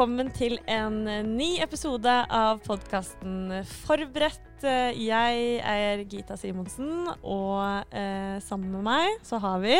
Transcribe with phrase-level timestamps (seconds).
[0.00, 4.62] velkommen til en ny episode av podkasten Forberedt.
[4.96, 9.74] Jeg er Gita Simonsen, og eh, sammen med meg så har vi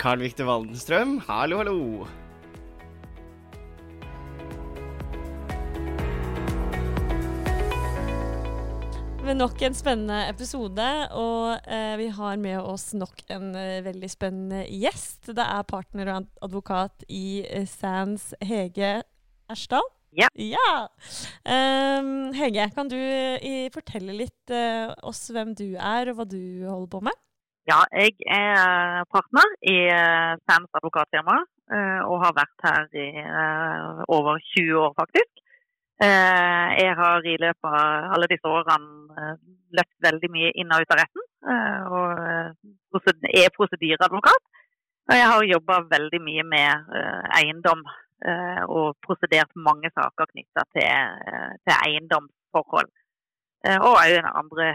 [0.00, 2.06] Carl Viktor Waldenstrøm, hallo, hallo.
[9.26, 10.86] med nok en spennende episode.
[11.18, 15.34] Og eh, vi har med oss nok en eh, veldig spennende gjest.
[15.34, 18.94] Det er partner og advokat i eh, Sands, Hege
[19.52, 19.86] Ersdal.
[20.16, 20.28] Ja.
[20.34, 20.88] ja.
[21.44, 26.40] Um, Hege, kan du eh, fortelle litt uh, oss hvem du er, og hva du
[26.64, 27.18] holder på med?
[27.68, 31.36] Ja, jeg er partner i uh, Sams advokatfirma,
[31.74, 33.08] uh, og har vært her i
[34.08, 35.42] over 20 år, faktisk.
[35.96, 39.30] Jeg har i løpet av alle disse årene
[39.78, 41.22] løpt veldig mye inn og ut av retten.
[41.96, 44.42] Og er prosedyreadvokat.
[45.08, 46.92] Og jeg har jobba veldig mye med
[47.38, 47.80] eiendom
[48.72, 51.16] og prosedert mange saker knytta til,
[51.62, 52.88] til, eiendomsforhold.
[53.76, 54.66] Og òg andre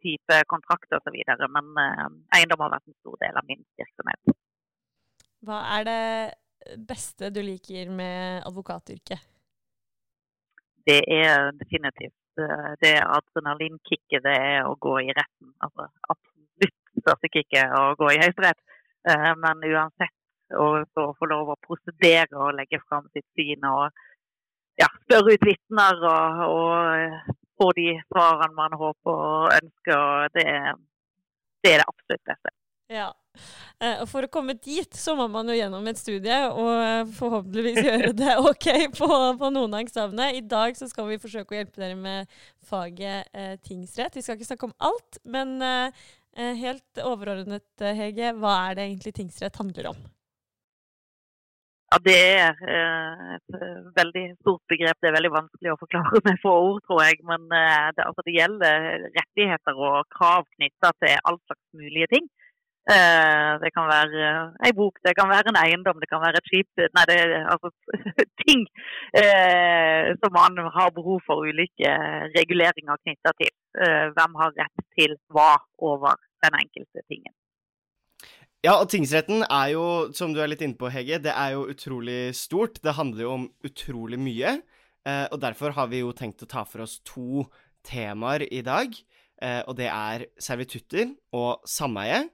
[0.00, 1.18] type kontrakter osv.
[1.52, 1.68] Men
[2.36, 4.36] eiendom har vært en stor del av min virksomhet.
[5.44, 9.26] Hva er det beste du liker med advokatyrket?
[10.88, 15.52] det er definitivt eh, det adrenalinkicket det er å gå i retten.
[15.64, 18.60] Altså absolutt største kicket å gå i Høyesterett.
[19.08, 20.14] Eh, men uansett
[20.56, 23.88] å få lov å prosedere og legge fram sitt syn og
[24.78, 30.44] ja, spørre ut vitner og, og, eh, få de svarene man håper og ønsker, det,
[31.64, 32.54] det er det absolutt beste.
[32.88, 33.08] Ja.
[33.78, 37.10] Eh, og for å komme dit, så må man jo gjennom et studie og eh,
[37.18, 40.32] forhåpentligvis gjøre det OK på, på noen av eksamene.
[40.38, 44.18] I dag så skal vi forsøke å hjelpe dere med faget eh, tingsrett.
[44.18, 46.06] Vi skal ikke snakke om alt, men eh
[46.38, 49.96] helt overordnet, Hege, hva er det egentlig tingsrett handler om?
[51.88, 52.58] Ja, Det er
[53.36, 53.54] et
[53.96, 54.98] veldig stort begrep.
[55.00, 57.22] Det er veldig vanskelig å forklare med få ord, tror jeg.
[57.30, 62.28] Men det, altså, det gjelder rettigheter og krav knytta til all slags mulige ting.
[62.96, 64.28] Eh, det kan være
[64.66, 66.70] ei bok, det kan være en eiendom, det kan være et skip.
[66.96, 67.68] Nei, det er altså
[68.44, 68.62] ting
[69.20, 71.90] eh, som man har behov for ulike
[72.38, 73.52] reguleringer knytta til.
[73.84, 75.52] Eh, hvem har rett til hva
[75.90, 76.16] over
[76.46, 77.34] den enkelte tingen.
[78.66, 79.82] Ja, og tingsretten er jo,
[80.18, 82.80] som du er litt inne på, Hege, det er jo utrolig stort.
[82.82, 84.56] Det handler jo om utrolig mye.
[85.06, 87.44] Eh, og derfor har vi jo tenkt å ta for oss to
[87.86, 88.96] temaer i dag.
[89.38, 92.24] Eh, og det er servitutter og sameie.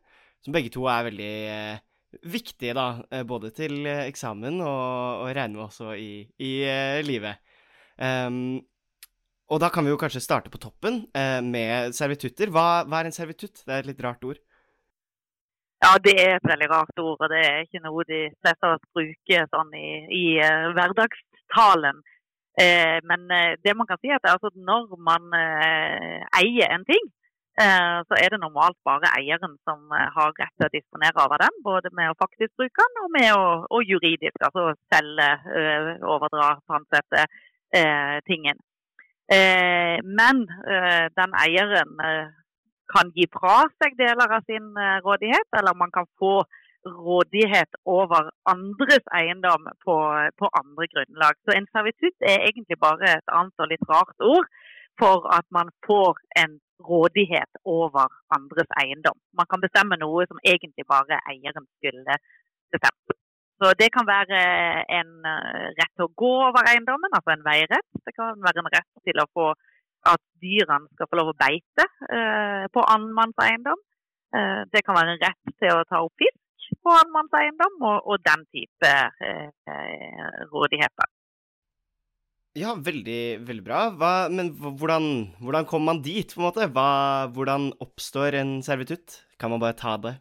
[0.41, 1.85] Som begge to er veldig eh,
[2.33, 2.89] viktige, da.
[3.13, 7.45] Eh, både til eksamen og, og regner med også i, i eh, livet.
[8.01, 8.65] Um,
[9.53, 12.49] og da kan vi jo kanskje starte på toppen eh, med servitutter.
[12.49, 13.61] Hva, hva, er en servitutt?
[13.61, 14.41] Det er et litt rart ord.
[15.85, 18.79] Ja, det er et veldig rart ord, og det er ikke noe de fleste av
[18.79, 22.01] oss bruker sånn i, i uh, hverdagstalen.
[22.55, 23.27] Eh, men
[23.67, 27.09] det man kan si er at altså, når man eier en ting,
[27.63, 31.39] Eh, så er det normalt bare eieren som eh, har rett til å disponere over
[31.39, 31.61] den.
[31.63, 33.45] Både med å faktisk bruke den og med å
[33.77, 35.29] og juridisk, altså selge,
[35.61, 37.23] eh, overdra, pantsette
[37.79, 38.59] eh, tingen.
[39.31, 41.95] Eh, men eh, den eieren
[42.93, 44.67] kan gi fra seg deler av sin
[45.07, 46.43] rådighet, eller man kan få
[46.85, 49.97] rådighet over andres eiendom på,
[50.39, 51.39] på andre grunnlag.
[51.45, 54.49] Så en servitutt er egentlig bare et annet og litt rart ord
[55.01, 56.59] for at man får en
[56.91, 59.19] rådighet over andres eiendom.
[59.39, 62.19] Man kan bestemme noe som egentlig bare eieren skulle
[62.73, 63.19] bestemt.
[63.63, 64.39] Så Det kan være
[64.99, 67.91] en eh, rett til å gå over eiendommen, altså en veirett.
[68.07, 69.53] Det kan være en rett til å få
[70.11, 73.81] at dyrene skal få lov å beite eh, på annenmanns eiendom.
[74.35, 76.41] Eh, det kan være en rett til å ta opp fisk
[76.85, 78.95] på annenmanns eiendom, og, og, den type
[79.25, 81.11] eh rådigheter.
[82.55, 83.81] Ja, veldig, veldig bra.
[83.99, 85.07] Hva, men hvordan,
[85.43, 86.69] hvordan kommer man dit, på en måte?
[86.71, 89.25] Hva, hvordan oppstår en servitutt?
[89.43, 90.15] Kan man bare ta det?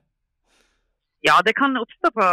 [1.24, 2.26] Ja, det kan oppstå på,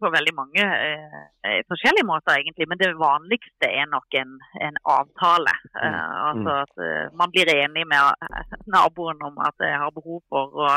[0.00, 2.66] på veldig mange eh, forskjellige måter, egentlig.
[2.68, 4.34] Men det vanligste er nok en,
[4.66, 5.54] en avtale.
[5.72, 5.80] Mm.
[5.80, 8.28] Uh, altså at eh, man blir enig med
[8.74, 10.72] naboen om at jeg har behov for å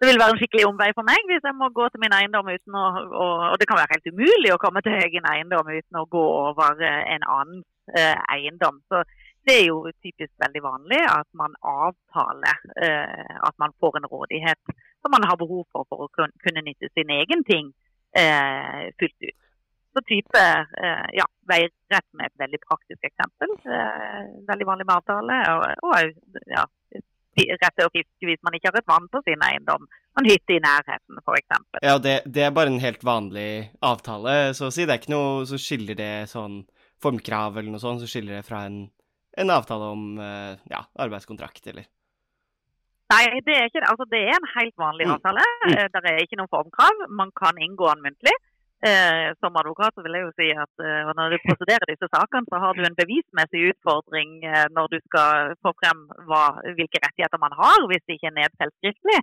[0.00, 2.50] det vil være en skikkelig omvei for meg hvis jeg må gå til min eiendom
[2.52, 6.00] uten å og, og det kan være helt umulig å komme til egen eiendom uten
[6.00, 7.62] å gå over eh, en annen
[7.96, 8.82] eh, eiendom.
[8.92, 9.00] Så
[9.48, 14.76] det er jo typisk veldig vanlig at man avtaler eh, at man får en rådighet
[15.06, 17.70] som man har behov for for å kunne nytte sin egen ting
[18.18, 19.42] eh, fullt ut.
[19.94, 20.40] Så type
[20.84, 23.54] eh, ja, veirett med et veldig praktisk eksempel.
[23.64, 25.38] Eh, veldig vanlig avtale.
[25.54, 26.66] Og, og ja,
[27.62, 29.86] rett og fiske hvis man ikke har et vann på sin eiendom.
[30.20, 31.56] En hytte i nærheten, f.eks.
[31.84, 34.84] Ja, det, det, er bare en helt vanlig avtale, så å si.
[34.84, 36.62] Det er ikke noe som skiller det sånn
[37.04, 38.86] formkrav eller noe sånt, så skiller det fra en,
[39.36, 41.88] en avtale om uh, ja, arbeidskontrakt, eller?
[43.12, 43.88] Nei, det er ikke det.
[43.92, 45.14] Altså, det er en helt vanlig mm.
[45.14, 45.46] avtale.
[45.62, 45.72] Mm.
[45.72, 45.94] Mm.
[45.94, 47.02] Det er ikke noe formkrav.
[47.20, 48.36] Man kan inngå den muntlig.
[48.86, 52.44] Eh, som advokat så vil jeg jo si at eh, når du prosederer disse sakene,
[52.50, 56.42] så har du en bevismessig utfordring eh, når du skal få frem hva,
[56.76, 59.20] hvilke rettigheter man har, hvis det ikke er nedfelt skriftlig.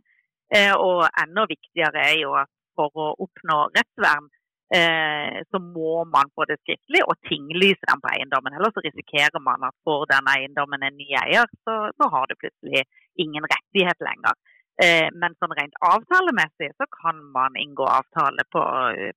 [0.57, 4.31] Eh, og enda viktigere er jo at for å oppnå rettsvern,
[4.77, 8.55] eh, så må man få det skriftlig og tinglyse den på eiendommen.
[8.57, 12.39] Ellers så risikerer man at får den eiendommen en ny eier, så, så har du
[12.41, 12.83] plutselig
[13.21, 14.39] ingen rettighet lenger.
[14.81, 18.63] Eh, men sånn rent avtalemessig så kan man inngå avtale på,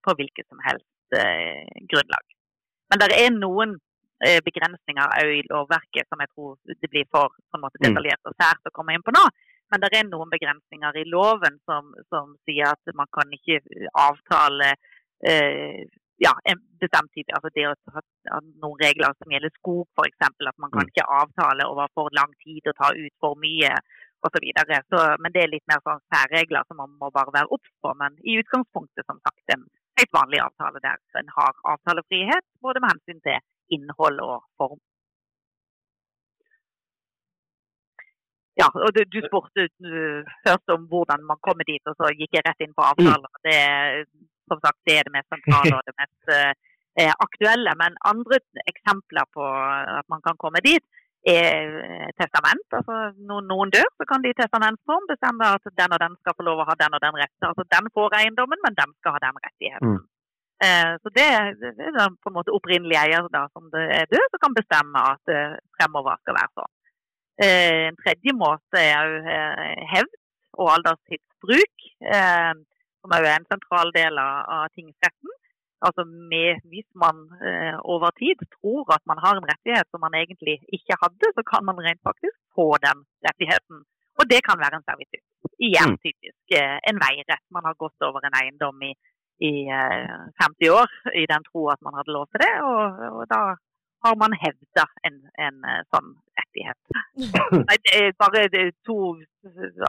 [0.04, 2.24] på hvilket som helst eh, grunnlag.
[2.92, 3.78] Men det er noen
[4.24, 7.88] eh, begrensninger òg i lovverket som jeg tror det blir for på en måte, mm.
[7.88, 9.24] detaljert og sært å komme inn på nå.
[9.72, 13.58] Men det er noen begrensninger i loven som, som sier at man kan ikke
[13.98, 14.76] avtale
[16.24, 17.74] ja, en bestemt type, Altså det å
[18.62, 20.20] noen regler som gjelder skog f.eks.
[20.24, 20.90] At man kan mm.
[20.92, 23.72] ikke avtale over for lang tid og ta ut for mye
[24.26, 24.46] osv.
[25.22, 27.92] Men det er litt mer sånn særregler som man må bare være obs på.
[28.00, 29.66] Men i utgangspunktet som sagt en
[30.00, 33.40] helt vanlig avtale der en har avtalefrihet både med hensyn til
[33.76, 34.80] innhold og form.
[38.56, 42.38] Ja, og du, du spurte uh, først om hvordan man kommer dit, og så gikk
[42.38, 43.28] jeg rett inn på avtaler.
[43.28, 43.42] Mm.
[43.44, 43.58] Det,
[44.50, 47.74] som sagt, det er det mest sentrale og det mest eh, aktuelle.
[47.82, 48.40] Men andre
[48.72, 49.48] eksempler på
[50.00, 50.86] at man kan komme dit,
[51.26, 52.66] er testament.
[52.78, 52.96] Altså
[53.28, 56.46] når noen dør, så kan de i testamentsform bestemme at den og den skal få
[56.46, 57.48] lov å ha den og den retten.
[57.48, 59.96] Altså den får eiendommen, men den skal ha den rettigheten.
[59.96, 60.04] Mm.
[60.66, 61.26] Eh, så det,
[61.60, 65.02] det er på en måte opprinnelig eier da, som det er død, som kan bestemme
[65.12, 65.42] at det
[65.76, 66.72] fremover skal være sånn.
[67.44, 70.14] Eh, en tredje måte er jo eh, hevd
[70.56, 72.52] og alderstidsbruk, eh,
[73.06, 75.34] som er en sentral del av, tingsretten.
[75.86, 77.16] Altså med, hvis man
[77.48, 81.42] eh, over tid tror at man har en rettighet som man egentlig ikke hadde, så
[81.52, 83.84] kan man rent faktisk få den rettigheten.
[84.18, 85.26] Og det kan være en servitutt.
[85.68, 86.00] Igjen mm.
[86.06, 87.44] typisk eh, en veirett.
[87.56, 88.92] Man har gått over en eiendom i,
[89.50, 90.88] i eh, 50 år
[91.22, 93.42] i den tro at man hadde lov til det, og, og da
[94.06, 96.78] har man hevda en, en, eh, sånn rettighet.
[98.22, 98.44] Bare
[98.86, 98.98] to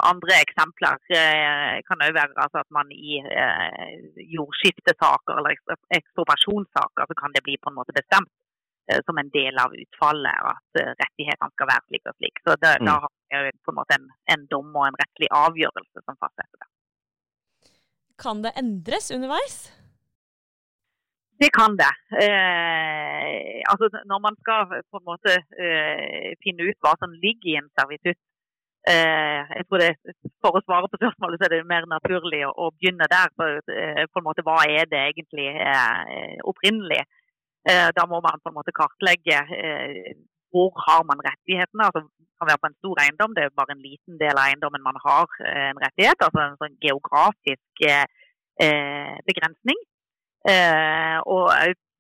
[0.02, 3.96] andre eksempler eh, kan òg være altså at man i eh,
[4.36, 5.58] jordskiftesaker eller
[6.00, 8.34] ekspropriasjonssaker så kan det bli på en måte bestemt
[9.04, 12.38] som en del av utfallet at rettighetene skal være slik og slik.
[12.40, 12.88] Så det, mm.
[12.88, 16.62] Da har vi på en måte en, en dom og en rettslig avgjørelse som fastsetter
[16.62, 16.70] det.
[18.24, 19.58] Kan det endres underveis?
[21.42, 21.94] Det kan det.
[22.24, 24.62] Eh, altså når man skal
[24.92, 28.22] på en måte eh, finne ut hva som ligger i en servitutt
[28.90, 29.92] eh, jeg tror det,
[30.42, 33.30] For å svare på spørsmålet så er det mer naturlig å, å begynne der.
[33.38, 37.04] For, eh, på en måte, Hva er det egentlig eh, opprinnelig?
[37.68, 39.44] Eh, da må man på en måte kartlegge
[40.56, 41.84] hvor har man rettighetene.
[41.84, 44.46] altså det kan være på en stor eiendom, det er bare en liten del av
[44.48, 46.22] eiendommen man har en rettighet.
[46.24, 47.84] Altså en sånn geografisk
[49.28, 49.82] begrensning.
[50.48, 51.52] Eh, og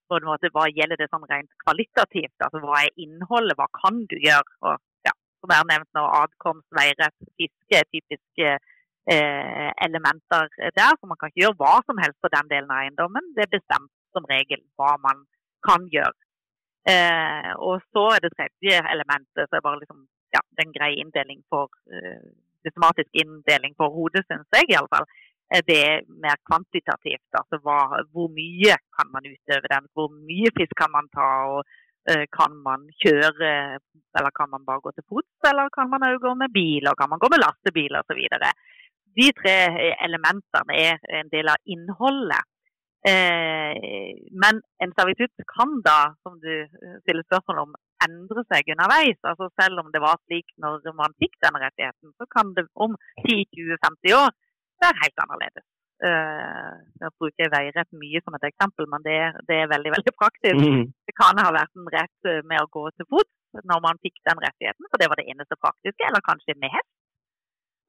[0.07, 2.35] på en måte hva gjelder det sånn rent kvalitativt?
[2.45, 4.55] Altså hva er innholdet, hva kan du gjøre?
[4.69, 5.13] Og, ja,
[5.43, 10.47] som er nevnt nå, adkomst, veirett, fiske er typiske eh, elementer
[10.79, 10.95] der.
[10.99, 13.33] For man kan ikke gjøre hva som helst på den delen av eiendommen.
[13.35, 15.25] Det er bestemt som regel hva man
[15.67, 16.15] kan gjøre.
[16.87, 21.41] Eh, og så er det tredje elementet, så er bare liksom, ja, den greie inndeling
[21.51, 22.29] for eh,
[22.63, 25.07] systematisk inndeling for hodet, syns jeg iallfall
[25.67, 27.29] det er mer kvantitativt.
[27.39, 27.79] Altså hva,
[28.11, 31.29] hvor mye kan man utøve den, hvor mye fisk kan man ta.
[31.53, 31.61] og
[32.11, 33.53] uh, Kan man kjøre,
[34.17, 36.99] eller kan man bare gå til fots, eller kan man også gå med bil, og
[36.99, 38.21] kan man gå med lastebil osv.
[39.17, 39.57] De tre
[40.07, 42.43] elementene er en del av innholdet.
[43.07, 43.77] Eh,
[44.43, 46.51] men en servitutt kan da, som du
[47.03, 47.75] stiller spørsmål om,
[48.05, 49.19] endre seg underveis.
[49.29, 52.97] Altså Selv om det var slik når man fikk denne rettigheten, så kan det om
[53.23, 54.35] 10-20-50 år
[54.81, 55.65] det er helt annerledes.
[55.97, 59.17] Uh, jeg bruker veirett mye som et eksempel, men det,
[59.49, 60.61] det er veldig veldig praktisk.
[60.61, 60.85] Mm.
[61.09, 64.19] Det kan ha vært en rett eh, med å gå til fots når man fikk
[64.27, 66.91] den rettigheten, for det var det eneste praktiske, eller kanskje med hest.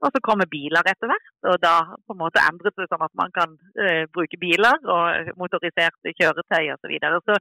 [0.07, 1.75] Og så kommer biler etter hvert, og da
[2.07, 6.71] på en måte endret det sånn at man kan uh, bruke biler og motoriserte kjøretøy
[6.71, 6.85] osv.
[6.85, 7.19] Så, videre.
[7.27, 7.37] så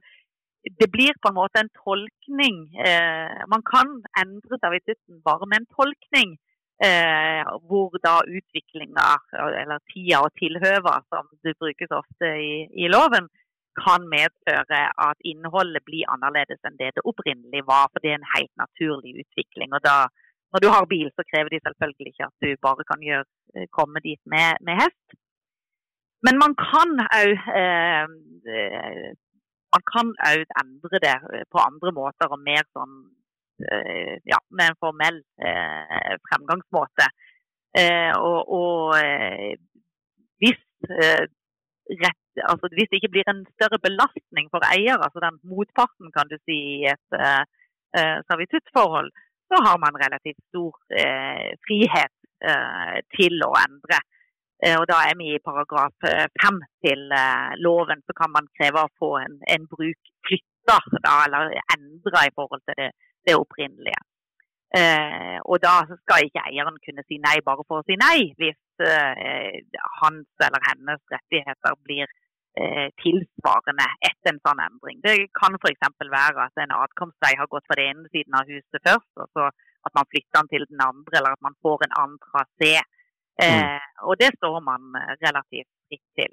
[0.82, 2.58] det blir på en måte en tolkning.
[2.74, 6.34] Uh, man kan endre servitutten bare med en tolkning
[6.78, 13.26] Eh, hvor da utviklinga, eller tida og tilhøva, som det brukes ofte i, i, loven,
[13.78, 17.90] kan medføre at innholdet blir annerledes enn det det opprinnelig var.
[17.90, 19.74] For det er en helt naturlig utvikling.
[19.74, 19.98] og da
[20.52, 23.66] når du har bil, så krever de selvfølgelig ikke at du bare kan gjøre, eh,
[23.78, 25.06] komme dit med, med hest.
[26.26, 28.06] Men man kan òg eh,
[29.74, 31.16] man kan òg endre det
[31.52, 32.94] på andre måter og mer sånn
[33.58, 35.18] ja, med en formell
[36.28, 37.06] fremgangsmåte.
[38.18, 38.94] Og, og
[40.42, 40.60] hvis
[42.02, 46.30] rett, altså hvis det ikke blir en større belastning for eier, altså den motparten kan
[46.30, 47.18] du si i et
[48.30, 49.10] servituttforhold,
[49.48, 50.72] så har man relativt stor
[51.66, 52.14] frihet
[53.16, 53.98] til å endre.
[54.78, 55.94] Og Da er vi i paragraf
[56.42, 57.00] fem til
[57.62, 60.78] loven, så kan man kreve å få en, en bruk flytta
[61.24, 62.90] eller endra i forhold til det,
[63.26, 64.00] det opprinnelige.
[64.76, 68.84] Eh, og da skal ikke eieren kunne si nei bare for å si nei, hvis
[68.84, 69.62] eh,
[70.02, 75.00] hans eller hennes rettigheter blir eh, tilsvarende etter en sånn endring.
[75.04, 75.88] Det kan f.eks.
[76.02, 79.48] være at en adkomstvei har gått fra den ene siden av huset først, og så
[79.88, 82.74] at man flytter den til den andre, eller at man får en annen trasé.
[83.40, 84.04] Eh, mm.
[84.10, 86.32] Og det står man eh, relativt fritt til.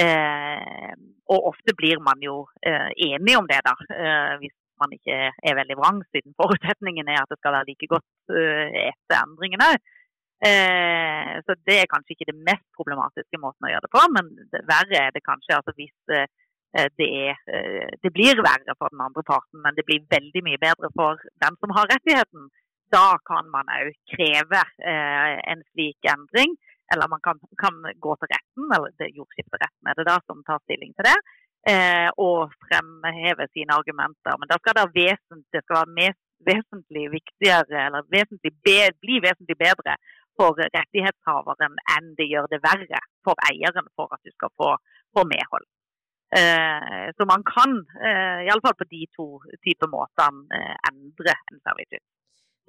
[0.00, 0.92] Eh,
[1.32, 3.74] og ofte blir man jo eh, enig om det, da.
[3.96, 7.88] Eh, hvis man ikke er veldig vrang, siden forutsetningen er at det skal være like
[7.90, 9.70] godt etter endringene.
[11.46, 14.28] så det er kanskje ikke det mest problematiske måten å gjøre det på, men
[14.68, 15.94] verre er det kanskje altså hvis
[17.00, 17.40] det, er,
[18.04, 21.56] det blir verre for den andre parten, men det blir veldig mye bedre for den
[21.62, 22.50] som har rettigheten
[22.94, 26.54] da kan man òg kreve eh, en slik endring.
[26.94, 30.60] Eller man kan, kan, gå til retten, eller er jordskifteretten er det da som tar
[30.62, 31.16] stilling til det.
[31.66, 34.36] Eh, og fremheve sine argumenter.
[34.38, 39.16] Men da skal det, vesentlig, det skal være mest, vesentlig viktigere, eller vesentlig be, bli
[39.24, 39.96] vesentlig bedre
[40.38, 44.70] for rettighetshaveren enn det gjør det verre for eieren for at du skal få,
[45.16, 45.66] få medhold.
[46.38, 47.74] Eh, så man kan,
[48.08, 49.26] eh, iallfall på de to
[49.64, 52.06] typer måtene, eh, endre en servitutt.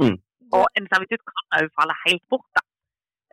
[0.02, 0.18] Mm.
[0.58, 2.66] Og en servitutt kan òg falle helt bort da,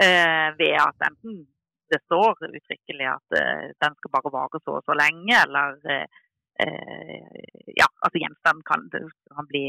[0.04, 1.44] eh, ved at enten
[1.92, 6.06] det står uttrykkelig at eh, den skal bare vare så og så lenge, eller eh,
[7.80, 8.86] ja, altså gjenstand kan,
[9.36, 9.64] kan bli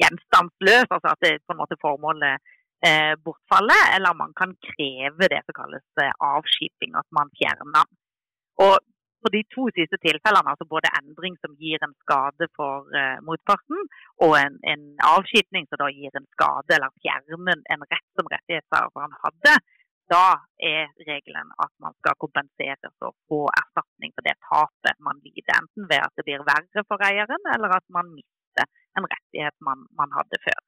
[0.00, 2.40] gjenstandsløs, altså at det på en måte formålet
[2.86, 8.00] uh, bortfaller, eller man kan kreve det som kalles uh, avskiping, at man fjerner den.
[8.66, 8.74] Og
[9.22, 13.84] på de to siste tilfellene, altså både endring som gir en skade for uh, motparten,
[14.24, 19.14] og en, en avskipning som da gir en skade eller fjerner en rett som rettighetshaveren
[19.22, 19.54] hadde,
[20.10, 20.26] da
[20.72, 25.54] er regelen at man skal kompenseres og få erstatning for det tapet man lider.
[25.60, 28.66] Enten ved at det blir verre for eieren, eller at man mister
[28.98, 30.62] en rettighet man, man hadde før.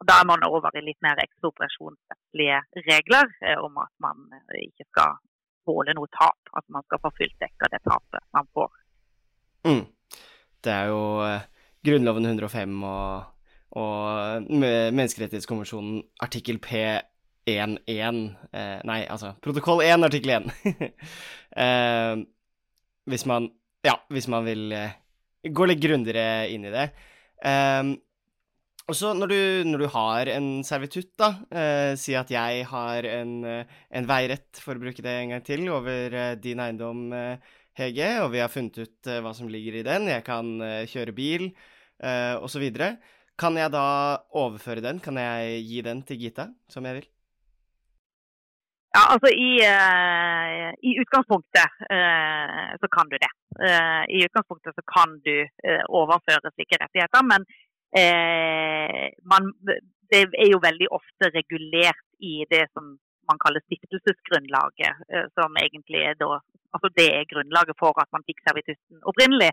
[0.00, 2.58] Og da er man over i litt mer ekspropriasjonsrettslige
[2.90, 5.16] regler eh, om at man eh, ikke skal
[5.66, 6.52] tåle noe tap.
[6.58, 8.74] At man skal få fullt dekka det tapet man får.
[9.66, 9.86] Mm.
[10.64, 11.48] Det er jo eh,
[11.86, 13.24] Grunnloven 105 og,
[13.80, 16.60] og Menneskerettighetskonvensjonen artikkel
[17.46, 18.22] P11
[18.52, 20.48] eh, Nei, altså protokoll 1 artikkel 1.
[21.64, 22.14] eh,
[23.06, 23.50] hvis man
[23.86, 24.96] Ja, hvis man vil eh,
[25.54, 26.88] gå litt grundigere inn i det.
[27.46, 27.92] Eh,
[28.86, 29.32] og så når,
[29.66, 34.60] når, du har en servitutt, da, eh, si at jeg har en, eh, en, veirett,
[34.62, 37.08] for å bruke det en gang til, over din eiendom,
[37.76, 40.54] Hege, og vi har funnet ut hva som ligger i den, jeg kan
[40.88, 41.50] kjøre bil,
[42.00, 42.62] eh, osv.
[43.36, 43.88] Kan jeg da
[44.32, 45.02] overføre den?
[45.04, 47.10] Kan jeg gi den til Gita, som jeg vil?
[48.96, 49.50] Ja, altså i,
[50.88, 51.68] i utgangspunktet
[52.80, 53.32] så kan du det.
[54.16, 55.34] I utgangspunktet så kan du
[55.98, 57.44] overføre slike rettigheter, men
[59.32, 59.50] man,
[60.12, 62.94] det er jo veldig ofte regulert i det som
[63.28, 65.04] man kaller stiftelsesgrunnlaget,
[65.36, 66.38] som egentlig er da
[66.76, 69.48] Altså det er grunnlaget for at man fikk servitutten opprinnelig.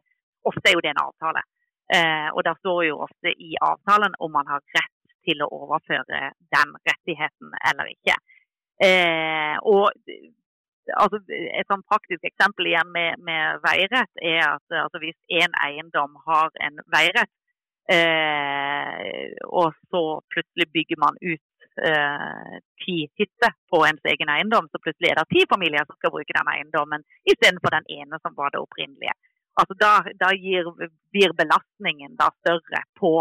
[0.49, 1.43] Ofte er jo det en avtale.
[2.35, 6.19] Og der står jo ofte i avtalen om man har rett til å overføre
[6.55, 8.17] den rettigheten eller ikke.
[8.81, 9.91] Eh, og
[10.97, 16.17] altså, Et sånn praktisk eksempel igjen med, med veirett er at altså, hvis en eiendom
[16.25, 17.31] har en veirett,
[17.91, 21.43] Eh, og så plutselig bygger man ut
[21.87, 26.13] eh, ti hytter på ens egen eiendom, så plutselig er det ti familier som skal
[26.15, 29.15] bruke den eiendommen istedenfor den ene som var det opprinnelige.
[29.59, 30.69] Altså Da, da gir,
[31.11, 33.13] blir belastningen da større på,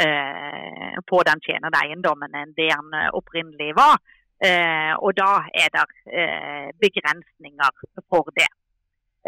[0.00, 4.00] eh, på den tjenende eiendommen enn det den opprinnelig var.
[4.38, 8.50] Eh, og da er det eh, begrensninger for det.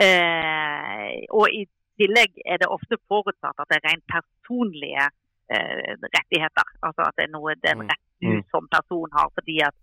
[0.06, 1.64] Eh, og i
[2.00, 5.08] tillegg er det ofte forutsatt at det er rent personlige
[5.52, 6.66] eh, rettigheter.
[6.86, 8.42] Altså at det er noe den rette rett du mm.
[8.52, 9.28] som person har.
[9.36, 9.76] fordi at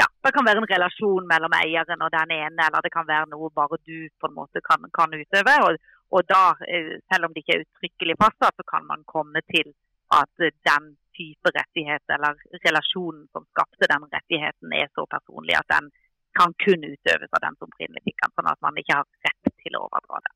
[0.00, 3.26] ja, Det kan være en relasjon mellom eieren og den ene, eller det kan være
[3.32, 5.54] noe bare du på en måte kan, kan utøve.
[5.66, 5.76] Og,
[6.14, 9.74] og, da, eh, selv om det ikke er uttrykkelig fastsatt, så kan man komme til
[10.20, 10.32] at
[10.68, 15.90] den type rettighet eller relasjonen som skapte den rettigheten, er så personlig at den
[16.38, 19.52] kan kun utøves av den som opprinnelig fikk den, sånn at man ikke har rett
[19.64, 20.34] til å overdra det.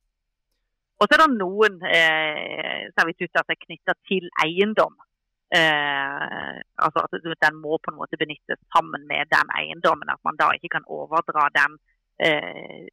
[1.00, 4.94] Og så er det noen eh, servitutter som er knytta til eiendom.
[5.54, 6.54] Eh,
[6.86, 10.10] altså at Den må på en måte benyttes sammen med den eiendommen.
[10.10, 11.76] At man da ikke kan overdra den
[12.26, 12.86] eh,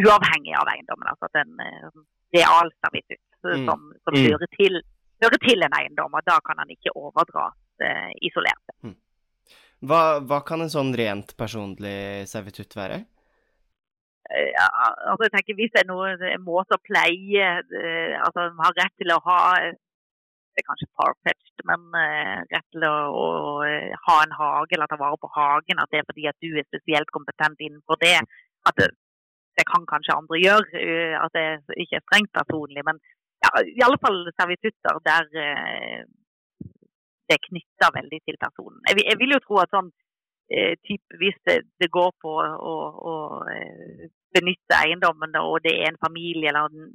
[0.00, 1.08] uavhengig av eiendommen.
[1.12, 2.02] Altså at en eh,
[2.36, 3.66] realservitutt mm.
[3.68, 4.22] som, som mm.
[4.26, 4.80] hører, til,
[5.24, 6.14] hører, til, en eiendom.
[6.14, 8.74] Og da kan han ikke overdras eh, isolert.
[8.84, 8.96] Mm.
[9.86, 13.02] Hva, hva, kan en sånn rent personlig servitutt være?
[14.30, 14.68] Eh, ja,
[15.12, 18.94] altså jeg tenker Hvis det er noen måte å pleie eh, altså Man har rett
[18.98, 19.40] til å ha
[20.56, 21.82] det er kanskje far-fetched, men
[22.48, 23.24] rett til å, å,
[24.06, 25.82] ha en hage eller ta vare på hagen.
[25.82, 28.14] At det er fordi at du er spesielt kompetent innenfor det.
[28.64, 28.86] At det,
[29.60, 30.86] det kan kanskje andre gjøre.
[31.20, 31.44] At det
[31.84, 32.86] ikke er strengt personlig.
[32.88, 33.02] Men
[33.46, 36.02] ja, i alle fall servitutter der eh,
[37.26, 38.82] det er knytta veldig til personen.
[38.86, 39.88] Jeg, jeg, vil jo tro at sånn
[40.86, 42.74] type, hvis det, det, går på å,
[43.10, 43.14] å
[44.30, 46.92] benytte eiendommen og det er en familie eller en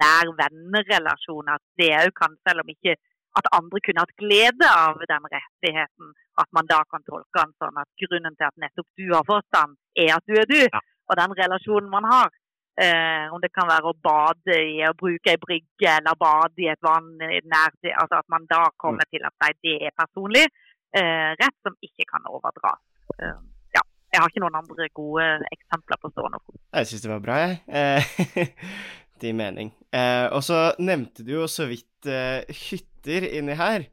[0.00, 2.96] nær vennerelasjon, at det òg kan, selv om ikke
[3.38, 7.80] at andre kunne hatt glede av den rettigheten, at man da kan tolke den sånn
[7.82, 10.60] at grunnen til at nettopp du har fått den, er at du er du.
[10.62, 10.82] Ja.
[11.10, 12.30] Og den relasjonen man har.
[12.74, 16.66] Eh, om det kan være å bade i, å bruke ei brygge eller bade i
[16.72, 19.12] et vann nær altså At man da kommer mm.
[19.14, 22.82] til at nei, det er personlig eh, rett som ikke kan overdras.
[23.20, 23.38] Eh,
[23.78, 23.84] ja.
[24.10, 26.58] Jeg har ikke noen andre gode eksempler på stående fot.
[26.74, 27.62] Jeg syns det var bra, jeg.
[27.70, 28.66] Eh,
[29.24, 29.72] riktig mening.
[29.92, 33.86] Eh, og så nevnte du jo så vidt eh, hytter inni her.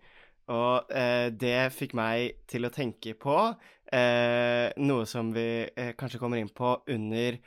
[0.51, 3.38] Og eh, det fikk meg til å tenke på
[3.93, 7.38] eh, noe som vi kanskje kommer inn på under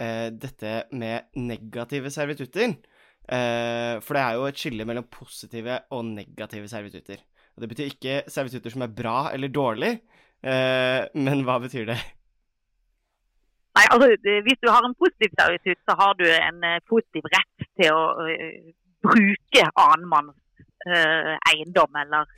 [0.00, 2.76] eh, dette med negative servitutter.
[3.26, 7.18] for det er jo et skille mellom positive og negative servitutter.
[7.56, 9.96] Og det betyr ikke servitutter som er bra eller dårlig,
[10.46, 11.96] men hva betyr det?
[13.76, 14.06] Nei, altså
[14.46, 18.04] Hvis du har en positiv servitutt, så har du en uh, positiv rett til å
[18.24, 18.70] uh,
[19.04, 20.38] bruke annenmanns
[20.88, 22.30] uh, eiendom eller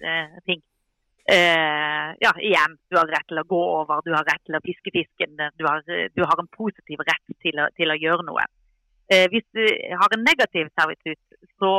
[0.48, 0.62] ting.
[1.28, 4.92] Ja, igjen, du har rett til å gå over, du har rett til å fiske
[4.94, 5.34] fisken.
[5.60, 8.46] Du har, du har en positiv rett til å, til å gjøre noe.
[9.32, 9.60] hvis du
[10.00, 11.20] har en negativ servitutt,
[11.60, 11.72] så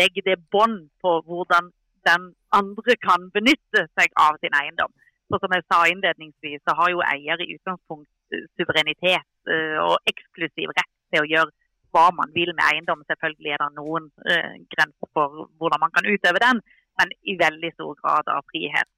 [0.00, 1.70] legger det bånd på hvordan
[2.08, 4.92] den andre kan benytte seg av sin eiendom.
[5.28, 8.10] Så som jeg sa innledningsvis, så har jo eier i utgangspunkt
[8.58, 11.52] suverenitet eh, og eksklusiv rett til å gjøre
[11.92, 13.04] hva man vil med eiendom.
[13.08, 16.62] Selvfølgelig er det noen eh, grenser for hvordan man kan utøve den,
[17.00, 18.88] men i veldig stor grad av frihet.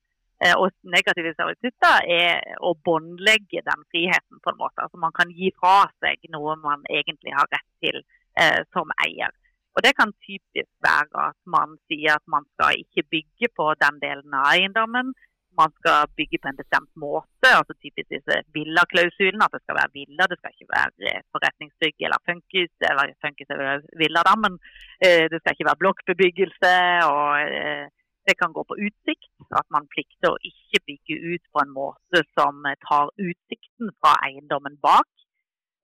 [0.42, 4.82] Uh, og negative servitutter er å båndlegge den friheten på en måte.
[4.82, 8.02] Altså Man kan gi fra seg noe man egentlig har rett til
[8.40, 9.30] eh, som eier.
[9.74, 14.02] Og Det kan typisk være at man sier at man skal ikke bygge på den
[14.02, 15.14] delen av eiendommen
[15.60, 17.48] man skal bygge på en bestemt måte.
[17.58, 19.46] altså Typisk disse villaklausulene.
[19.46, 22.72] At det skal være villa, det skal ikke være forretningsbygg eller funkis.
[22.90, 24.56] Eller funkis er villa, da, men
[25.04, 26.72] eh, det skal ikke være blokkbebyggelse.
[27.10, 27.84] og eh,
[28.26, 29.32] Det kan gå på utsikt.
[29.60, 34.80] At man plikter å ikke bygge ut på en måte som tar utsikten fra eiendommen
[34.88, 35.10] bak.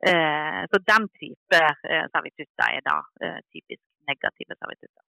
[0.09, 1.59] Eh, så den type
[1.93, 5.05] eh, servitutter er da eh, typisk negative servitutter.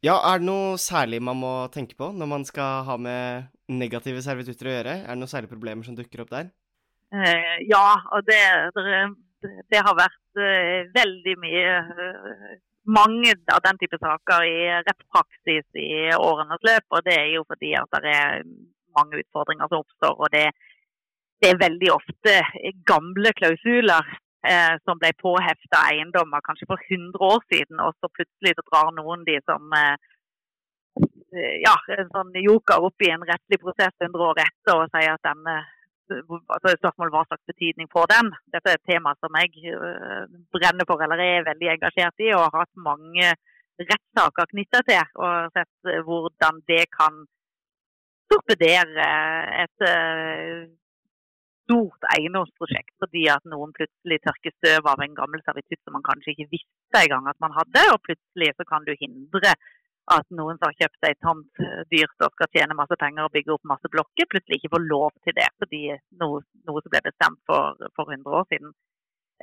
[0.00, 4.22] Ja, er det noe særlig man må tenke på når man skal ha med negative
[4.24, 4.94] servitutter å gjøre?
[5.02, 6.48] Er det noen særlige problemer som dukker opp der?
[7.12, 7.84] Eh, ja,
[8.14, 8.40] og det,
[8.78, 9.02] det,
[9.68, 12.50] det har vært uh, veldig mye uh,
[12.90, 16.86] Mange av den type saker i rettspraksis i årenes løp.
[16.96, 18.40] Og det er jo fordi at det er
[18.96, 20.16] mange utfordringer som oppstår.
[20.16, 20.46] og det,
[21.44, 22.34] det er veldig ofte
[22.88, 24.08] gamle klausuler
[24.46, 28.94] eh, som ble påhefta eiendommer kanskje for 100 år siden, og så plutselig så drar
[28.96, 29.96] noen de som eh,
[31.64, 35.28] ja, en sånn joker opp i en rettslig prosess 100 år etter og sier at
[35.28, 35.60] denne
[36.10, 38.32] altså Spørsmålet hva slags betydning får den?
[38.50, 42.48] Dette er et tema som jeg uh, brenner for eller er veldig engasjert i, og
[42.48, 43.28] har hatt mange
[43.78, 45.12] rettssaker knytta til.
[45.22, 47.22] Og sett hvordan det kan
[48.30, 49.06] torpedere
[49.62, 50.66] et uh,
[51.70, 56.34] stort eiendomsprosjekt fordi at noen plutselig tørker støv av en gammel servitutt som man kanskje
[56.34, 59.54] ikke visste engang at man hadde, og plutselig så kan du hindre
[60.10, 63.34] at noen som har kjøpt seg tomt eh, dyrt og skal tjene masse penger og
[63.36, 65.82] bygge opp masse blokker, plutselig ikke får lov til det fordi
[66.22, 68.74] noe, noe som ble bestemt for, for 100 år siden.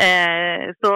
[0.04, 0.92] Eh, så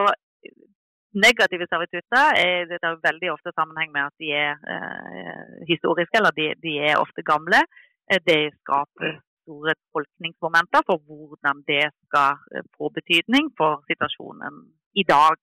[1.26, 6.36] negative servitutter er, det er veldig ofte sammenheng med at de er eh, historiske, eller
[6.36, 7.64] de, de, er ofte gamle.
[8.12, 14.62] Eh, det skaper store tolkningsmomenter for hvordan det skal eh, få betydning for situasjonen
[15.02, 15.40] i dag.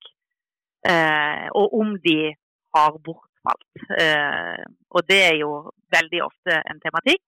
[0.92, 2.20] Eh, og om de
[2.76, 3.70] har bortfalt.
[4.02, 5.52] Eh, og det er jo
[5.96, 7.24] veldig ofte en tematikk.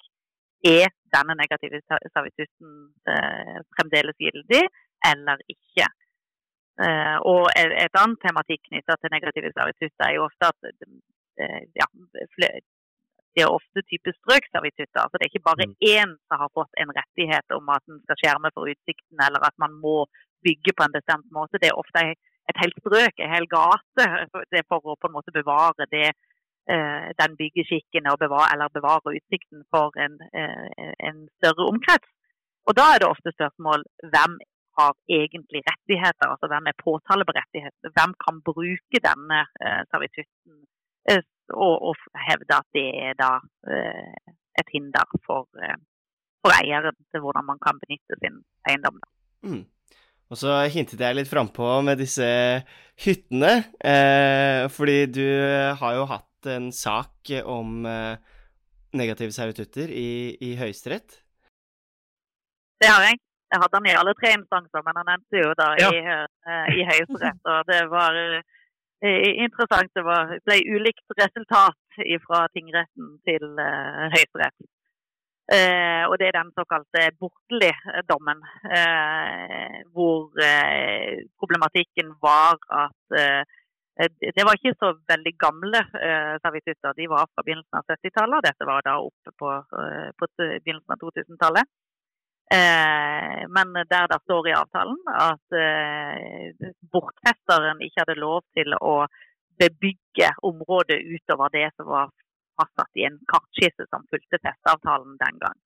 [0.77, 2.73] Er denne negative servitutten
[3.13, 4.65] eh, fremdeles gyldig
[5.13, 5.87] eller ikke?
[6.85, 11.63] Eh, og et, et annet tematikk knytta til negative servitutter er jo ofte at eh,
[11.81, 11.89] ja,
[13.35, 15.05] det er ofte type strøkservitutter.
[15.07, 15.77] Så det er ikke bare Mm.
[15.97, 19.57] én som har fått en rettighet om at en skal skjerme for utsikten, eller at
[19.65, 19.97] man må
[20.47, 21.61] bygge på en bestemt måte.
[21.63, 22.01] Det er ofte
[22.51, 24.05] et helt strøk, en hel gate,
[24.53, 26.11] det for å på en måte bevare det,
[26.73, 32.11] eh, den byggeskikken bevare, eller bevare utsikten for en, eh, en større omkrets.
[32.67, 33.81] Og da er det ofte spørsmål
[34.13, 34.33] hvem
[34.79, 40.67] har egentlig rettigheter, altså hvem er påtaleberettiget, hvem kan bruke denne eh, servitutten
[41.55, 43.31] og, og hevde at det er da
[43.71, 45.77] eh, et hinder for, eh,
[46.45, 49.01] for eieren til hvordan man kan benytte sin eiendom.
[49.47, 49.65] Mm.
[50.31, 52.27] Og så hintet jeg litt frampå med disse
[53.03, 55.27] hyttene, eh, fordi du
[55.81, 58.15] har jo hatt en sak om eh,
[58.97, 61.19] negative servitutter i, i Høyesterett.
[62.81, 63.19] Det har jeg.
[63.51, 65.91] Jeg hadde den i alle tre instanser, men han endte jo da Ja.
[65.91, 67.41] i, eh, i Høyesterett.
[67.51, 68.47] Og det var eh,
[69.45, 69.91] interessant.
[69.97, 74.69] Det var, ble ulikt resultat fra tingretten til eh, Høyesterett.
[75.51, 78.43] Eh, og det er den såkalte Bortelid-dommen,
[78.77, 83.43] eh, hvor eh, problematikken var at eh,
[84.37, 86.95] det var ikke så veldig gamle eh, servitutter.
[87.01, 88.47] De var fra begynnelsen av 70-tallet.
[88.47, 89.51] Dette var da oppe på,
[89.83, 91.69] eh, på begynnelsen av 2000-tallet.
[92.51, 99.05] Eh, men der det står i avtalen at eh, bortfesteren ikke hadde lov til å
[99.61, 102.11] bebygge området utover det som var
[102.59, 105.59] fastsatt i en kartskisse som fulgte festeavtalen den gang.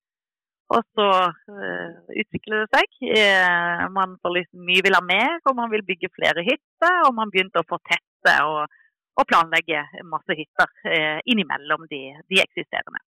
[0.74, 1.08] Og så
[1.52, 1.90] eh,
[2.22, 3.00] utvikler det seg.
[3.18, 7.00] Eh, man får liksom mye vil ha mer, og man vil bygge flere hytter.
[7.08, 8.76] Og man begynte å fortette og,
[9.20, 13.04] og planlegge masse hytter eh, innimellom de, de eksisterende.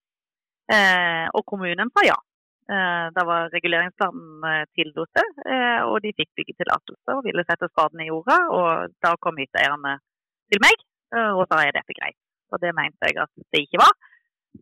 [0.74, 2.18] Eh, og kommunen sa ja.
[2.63, 8.04] Eh, da var reguleringsplanen tillot det, eh, og de fikk byggetillatelse og ville sette spaden
[8.04, 8.38] i jorda.
[8.56, 9.97] Og da kom hytteeierne
[10.52, 10.78] til meg
[11.15, 12.19] eh, og sa er dette greit.
[12.54, 13.91] Og det mente jeg at det ikke var.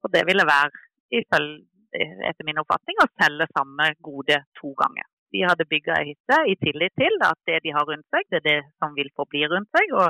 [0.01, 0.71] Og det ville være,
[1.11, 5.05] etter min oppfatning, å selge samme gode to ganger.
[5.35, 8.39] De hadde bygga ei hytte i tillit til at det de har rundt seg, det
[8.39, 9.93] er det som vil forbli rundt seg.
[9.99, 10.09] og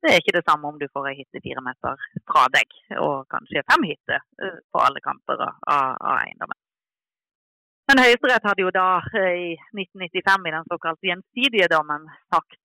[0.00, 2.72] det er ikke det samme om du får ei hytte fire meter fra deg,
[3.04, 6.59] og kanskje fem hytter eh, på alle kanter av, av eiendommen.
[7.90, 12.60] Men Høyesterett hadde jo da eh, i 1995 i den såkalte gjensidige dommen sagt,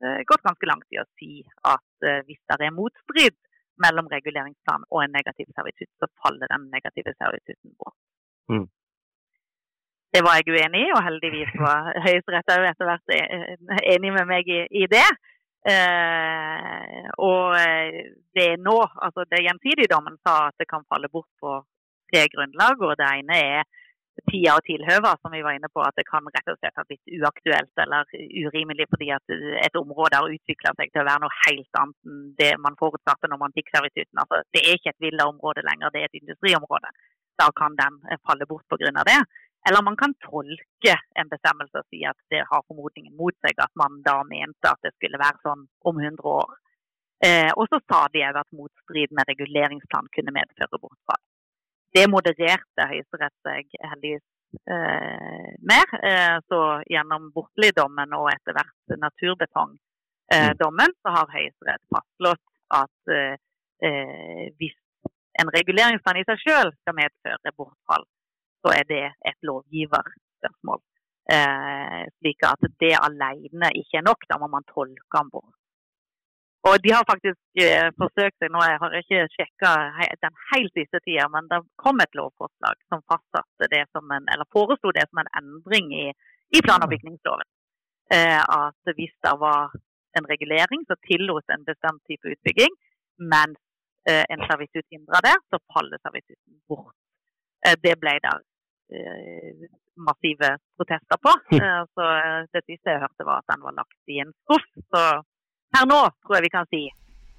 [0.00, 3.36] eh, gått ganske langt i å si at eh, hvis det er motstrid
[3.84, 7.98] mellom reguleringsplan og en negativ servitutt, så faller den negative servitutten bort.
[8.48, 8.64] Mm.
[10.16, 13.14] Det var jeg uenig i, og heldigvis var Høyesterett òg etter hvert
[13.92, 15.04] enig med meg i, i det.
[15.68, 17.60] Eh, og
[18.32, 21.60] det er nå, altså det gjensidige dommen sa at det kan falle bort på
[22.08, 22.80] tre grunnlag.
[22.80, 23.80] og Det ene er
[24.30, 26.84] tida og tilhøva, som vi var inne på, at det kan rett og slett ha
[26.88, 28.10] blitt uaktuelt eller
[28.44, 29.34] urimelig fordi at
[29.66, 33.30] et område har utvikla seg til å være noe helt annet enn det man forutsatte
[33.30, 34.22] når man fikk servitutten.
[34.24, 36.92] Altså, det er ikke et villaområde lenger, det er et industriområde.
[37.40, 37.98] Da kan den
[38.28, 38.92] falle bort pga.
[39.08, 39.20] det.
[39.68, 43.70] Eller man kan tolke en bestemmelse og si at det har formodningen mot seg at
[43.78, 46.56] man da mente at det skulle være sånn om 100 år.
[47.22, 51.22] Eh, og så sa de òg at med reguleringsplan kunne medføre bortfall.
[51.92, 54.24] Det modererte Høyesterett seg heldigvis
[54.70, 55.96] eh, mer.
[56.08, 64.78] Eh, så gjennom Bortelid-dommen og etter hvert naturbetongdommen, så har Høyesterett fastslått at eh, hvis
[65.40, 68.04] en reguleringsplan i seg selv skal medføre bortfall,
[68.62, 70.80] så er det et lovgiverspørsmål.
[71.32, 75.61] Eh, slik at det alene ikke er nok, da må man tolke den bort.
[76.68, 79.70] Og de har faktisk eh, forsøkt seg, nå jeg har ikke sjekka
[80.22, 84.46] den helt siste tida, men det kom et lovforslag som fastsatte det som en, eller
[84.54, 86.06] foreslo det som en endring i,
[86.54, 87.48] i plan- og bygningsloven.
[88.14, 89.74] Eh, at hvis det var
[90.18, 92.72] en regulering som tillot en bestemt type utbygging,
[93.34, 93.58] mens
[94.10, 96.94] eh, en servitutt hindra det, så faller servitutten bort.
[97.66, 98.40] Eh, det ble der
[98.94, 99.66] eh,
[100.08, 101.34] massive protester på.
[101.62, 102.08] Eh, så
[102.54, 104.68] det siste jeg hørte var at den var lagt i en skuff.
[104.94, 105.02] Så
[105.72, 106.82] per nå tror jeg vi kan si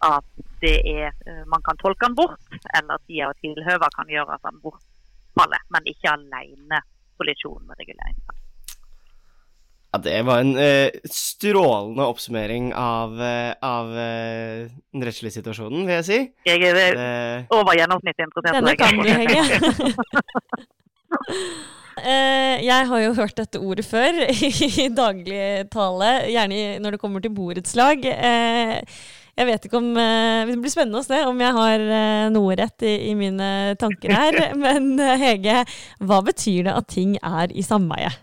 [0.03, 0.25] at
[0.63, 1.13] det er,
[1.47, 2.39] man kan tolke den bort,
[2.75, 6.81] eller tida og tilhøva kan gjøre at den bortfaller, men ikke alene
[7.19, 8.43] kollisjon med reguleringsplanen.
[9.93, 15.99] Ja, det var en eh, strålende oppsummering av, eh, av eh, den rettslige situasjonen, vil
[15.99, 16.17] jeg si.
[16.49, 16.87] Jeg er Det,
[17.53, 18.57] over gjennomsnittet interessert.
[18.57, 19.43] Denne kan du, Hege.
[22.01, 24.17] Eh, jeg har jo hørt dette ordet før
[24.83, 28.05] i daglig tale, gjerne når det kommer til borettslag.
[28.09, 29.03] Eh,
[29.33, 31.85] jeg vet ikke om eh, Det blir spennende å se om jeg har
[32.33, 33.47] noe rett i, i mine
[33.81, 34.39] tanker her.
[34.65, 35.63] Men Hege,
[36.01, 38.13] hva betyr det at ting er i sameie?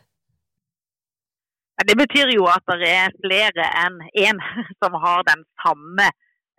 [1.87, 4.41] Det betyr jo at det er flere enn én
[4.83, 6.11] som har den samme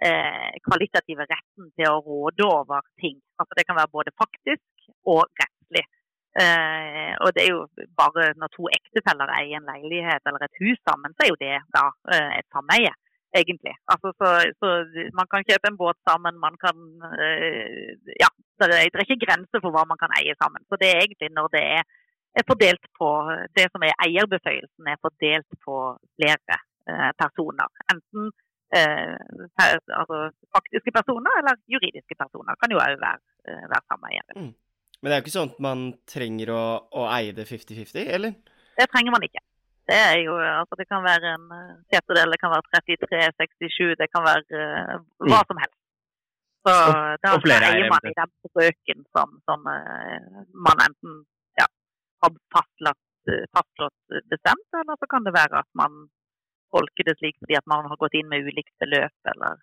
[0.01, 3.19] eh, kvalitative retten til å råde over ting.
[3.37, 4.63] Altså Det kan være både faktisk
[5.05, 5.85] og rettslig.
[6.31, 7.63] Eh, og det er jo
[7.99, 11.57] bare når to ektefeller eier en leilighet eller et hus sammen, så er jo det
[11.75, 12.93] da eh, et sameie,
[13.41, 13.73] egentlig.
[13.93, 14.69] Altså så, så,
[15.19, 16.77] Man kan kjøpe en båt sammen, man kan
[17.19, 18.29] eh, Ja,
[18.63, 20.63] det er, ikke grenser for hva man kan eie sammen.
[20.69, 21.83] Så det er egentlig når det er
[22.39, 23.09] er fordelt på
[23.57, 25.75] det som er eierbeføyelsen, er fordelt på
[26.15, 26.57] flere
[26.91, 27.67] eh, personer.
[27.93, 28.31] Enten
[28.79, 29.17] eh,
[29.99, 30.17] altså,
[30.55, 32.55] faktiske personer eller juridiske personer.
[32.61, 34.33] Kan jo òg være, eh, være sameiere.
[34.39, 34.53] Mm.
[35.01, 38.35] Men det er jo ikke sånn at man trenger å, å eie det 50-50, eller?
[38.77, 39.41] Det trenger man ikke.
[39.89, 41.47] Det er jo, altså det kan være en
[41.89, 45.49] setedel, det kan være 33-67, det kan være uh, hva mm.
[45.49, 45.77] som helst.
[46.61, 46.75] Så
[47.25, 51.23] da eier man i den brøken som, som uh, man enten
[52.21, 53.07] har fastlagt,
[53.55, 56.07] fastlått eh, bestemt, eller så kan det være at man
[56.73, 59.57] tolker det slik fordi at man har gått inn med ulikt beløp, eller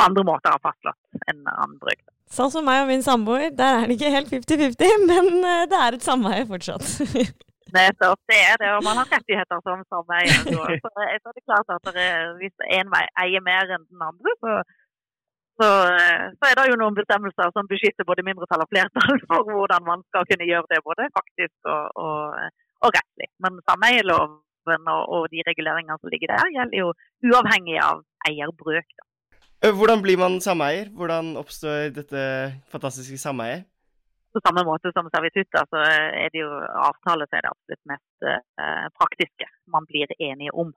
[0.00, 1.98] på andre måter har fastslått enn andre.
[2.30, 5.78] Sånn som meg og min samboer, der er det ikke helt 50-50, men eh, det
[5.84, 6.86] er et sameie fortsatt.
[7.74, 10.36] Nettopp, det er det, og man har rettigheter som sameie.
[10.50, 12.90] Så, så er det klart at er, hvis én
[13.22, 14.54] eier mer enn den andre, så
[15.60, 19.44] så, eh, så, er det jo noen bestemmelser som beskytter både mindretall og flertall for
[19.44, 22.46] hvordan man skal kunne gjøre det, både faktisk og, og,
[22.80, 23.28] og rettlig.
[23.44, 26.88] Men sameieloven og, og, de reguleringene som ligger der, gjelder jo
[27.28, 28.88] uavhengig av eierbrøk.
[28.96, 29.09] Da.
[29.64, 30.88] Eh, hvordan blir man sameier?
[30.98, 32.20] Hvordan oppstår dette
[32.72, 33.66] fantastiske sameiet?
[34.32, 35.82] På samme måte som servitutter, så
[36.22, 36.52] er det jo
[36.88, 40.72] avtale som er det absolutt mest eh, praktiske man blir enige om.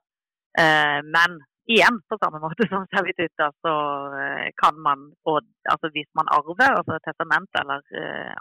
[0.60, 1.38] Eh, men
[1.74, 3.74] igjen, på samme måte som servitutter, så
[4.20, 5.38] eh, kan man få
[5.72, 7.80] altså Hvis man arver, altså testament eller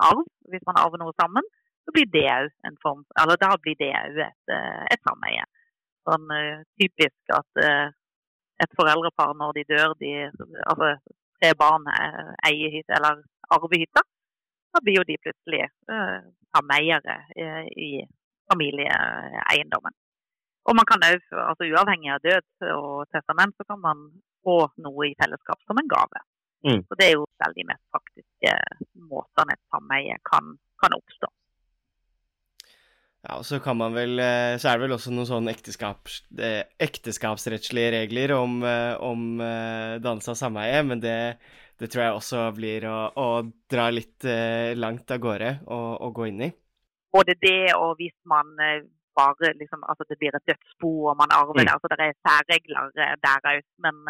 [0.09, 1.51] arv, hvis man arver noe sammen,
[1.87, 5.47] så blir det òg en form Eller da blir det òg et, eh, et sameie.
[6.03, 6.27] Sånn
[6.75, 7.63] typisk at
[8.63, 10.13] et foreldrepar når de dør, de
[10.71, 10.93] altså
[11.37, 11.87] tre barn
[12.47, 13.23] eier hytte eller
[13.53, 14.03] arver hytta,
[14.73, 15.67] da blir jo de plutselig
[16.55, 17.17] sameiere
[17.77, 17.91] i
[18.49, 19.93] familieeiendommen.
[20.63, 24.05] Og man kan òg, altså uavhengig av død og testament, så kan man
[24.45, 26.21] få noe i fellesskap som en gave.
[26.63, 26.81] Mm.
[26.87, 28.53] Så det er jo veldig mest praktiske
[29.11, 31.29] måtene et sameie kan, kan, oppstå.
[33.23, 36.23] Ja, og så kan man vel eh, Så er det vel også noen sånne ekteskaps,
[36.43, 39.37] eh, ekteskapsrettslige regler om, eh, om
[40.03, 41.37] dannelse av sameie, men det,
[41.79, 43.27] det, tror jeg også blir å, å
[43.71, 44.27] dra litt
[44.75, 46.49] langt av gårde og, gå inn i.
[47.13, 48.51] Både det, og hvis man
[49.15, 51.61] bare liksom, altså det blir et dødsbo og man arver mm.
[51.61, 51.73] det.
[51.75, 52.91] altså Det er særregler
[53.23, 53.67] der òg.
[53.85, 54.01] Men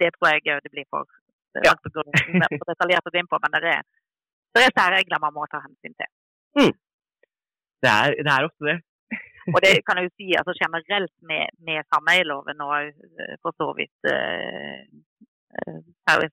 [0.00, 1.04] det tror jeg det blir for,
[1.62, 1.76] ja.
[1.84, 3.38] for detaljert å inn på.
[3.44, 3.84] Men det er,
[4.56, 6.10] det er særregler man må ta hensyn til.
[6.56, 6.72] Mm.
[7.82, 8.78] Det, er, det, er, ofte det.
[9.54, 13.68] og det kan jeg jo si altså generelt med, med sameieloven og eh, for så
[13.78, 14.80] vidt eh,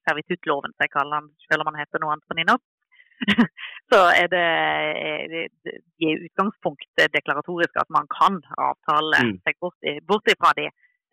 [0.07, 2.65] servituttloven, som jeg kaller den, selv om man heter noe annet på nynorsk.
[3.91, 4.47] så er det,
[5.33, 5.43] det
[6.03, 9.37] i utgangspunktet deklaratorisk at man kan avtale mm.
[9.45, 9.77] seg bort,
[10.09, 10.67] bort ifra de.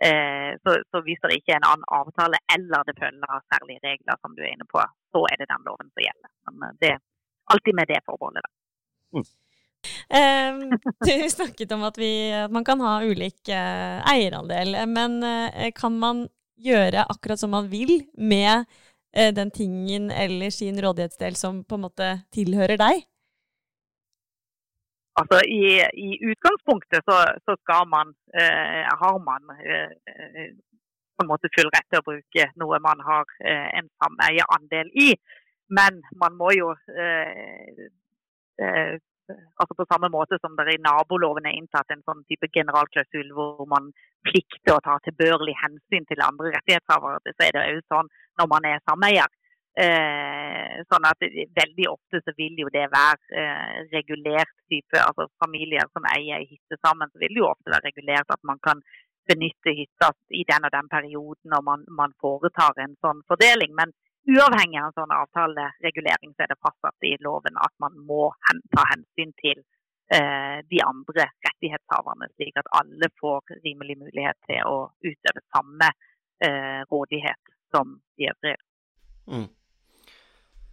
[0.08, 3.82] Eh, så, så, hvis det ikke er en annen avtale eller det følger av særlige
[3.84, 4.80] regler, som du er inne på,
[5.12, 6.30] så er det den loven som gjelder.
[6.48, 7.00] Men eh, det er
[7.52, 8.48] alltid med det forbeholdet.
[9.12, 9.26] Mm.
[10.10, 10.74] Um,
[11.06, 15.98] du snakket om at, vi, at, man kan ha ulik uh, eierandel, men uh, kan
[15.98, 16.24] man
[16.60, 18.66] gjøre akkurat som man vil med
[19.16, 23.02] Eh, den tingen eller sin rådighetsdel som på en måte tilhører deg?
[25.18, 30.54] Altså, i, i utgangspunktet så, så, skal man, eh, har man eh,
[31.18, 35.10] på en måte full rett til å bruke noe man har eh, en sameieandel i.
[35.74, 37.90] Men man må jo eh,
[38.62, 38.94] eh,
[39.60, 43.66] altså På samme måte som det i naboloven er inntatt en sånn type generalklausul hvor
[43.70, 43.90] man
[44.26, 48.68] plikter å ta tilbørlig hensyn til andre rettighetshavere, så er det òg sånn når man
[48.72, 49.30] er sameier.
[49.80, 51.22] Eh, sånn at
[51.56, 56.48] Veldig ofte så vil jo det være eh, regulert type, altså familier som eier ei
[56.50, 58.82] hytte sammen, så vil det jo ofte være regulert at man kan
[59.30, 63.76] benytte hytta i den og den perioden når man, man foretar en sånn fordeling.
[63.78, 63.94] Men
[64.28, 68.30] uavhengig av en sånn avtaleregulering, så er det fastsatt i loven at man må
[68.74, 69.62] ta hensyn til
[70.12, 75.92] eh, de andre rettighetshaverne, slik at alle får rimelig mulighet til å utøve samme
[76.44, 78.60] eh, rådighet som de øvrige.
[79.30, 79.48] Mm.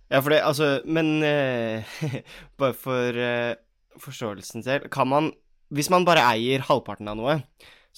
[0.07, 1.83] Ja, for det, altså Men eh,
[2.59, 3.57] bare for eh,
[3.99, 5.33] forståelsen selv, kan man
[5.69, 7.41] Hvis man bare eier halvparten av noe,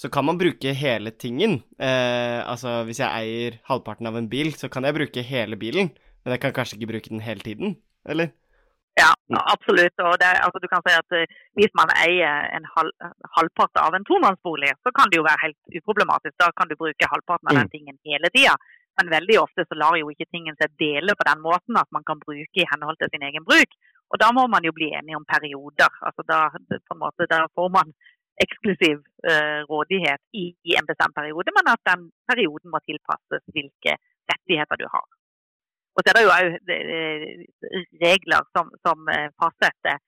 [0.00, 1.58] så kan man bruke hele tingen.
[1.76, 5.90] Eh, altså, hvis jeg eier halvparten av en bil, så kan jeg bruke hele bilen,
[6.22, 7.76] men jeg kan kanskje ikke bruke den hele tiden,
[8.08, 8.32] eller?
[8.98, 9.10] Ja,
[9.54, 9.96] absolutt.
[10.08, 12.92] Og det, altså, du kan si at uh, Hvis man eier en halv,
[13.36, 16.34] halvpart av en tomannsbolig, så kan det jo være helt uproblematisk.
[16.42, 17.74] Da kan du bruke halvparten av den Mm.
[17.76, 18.54] tingen hele tida.
[18.98, 22.04] Men veldig ofte så lar jo ikke tingen seg dele på den måten at man
[22.08, 23.70] kan bruke i henhold til sin egen bruk.
[24.10, 25.92] Og da må man jo bli enige om perioder.
[26.06, 26.40] Altså da,
[26.88, 27.94] på en måte, da får man
[28.44, 28.98] eksklusiv
[29.30, 33.96] eh, rådighet i, i en bestemt periode, men at den perioden må tilpasses hvilke
[34.32, 35.08] rettigheter du har.
[35.96, 36.46] Og så er det jo òg
[38.04, 39.98] regler som, som eh, fastsetter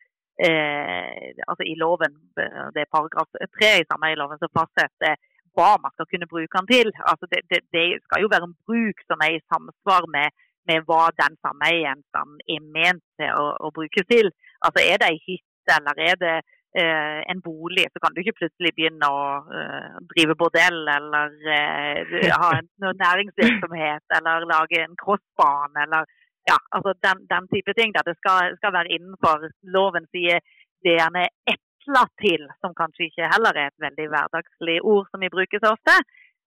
[0.47, 5.19] eh, altså i loven, eh, det er paragraf tre i sameieloven, som fastsetter
[5.57, 6.93] hva man skal kunne bruke den til.
[7.11, 10.33] Altså det, det, det skal jo være en bruk som er i samsvar med,
[10.69, 14.33] med hva den sameiegjenstanden er ment til å, å brukes til.
[14.65, 18.39] Altså Er det ei hytte eller er det eh, en bolig, så kan du ikke
[18.39, 22.71] plutselig begynne å eh, drive bordell eller eh, ha en,
[23.05, 26.09] næringsvirksomhet eller lage en crossbane eller
[26.49, 27.93] ja, altså den, den type ting.
[27.95, 30.41] Der det skal, skal være innenfor loven sier
[30.83, 35.31] det gjerne etla til, som kanskje ikke heller er et veldig hverdagslig ord som vi
[35.37, 35.95] bruker så ofte.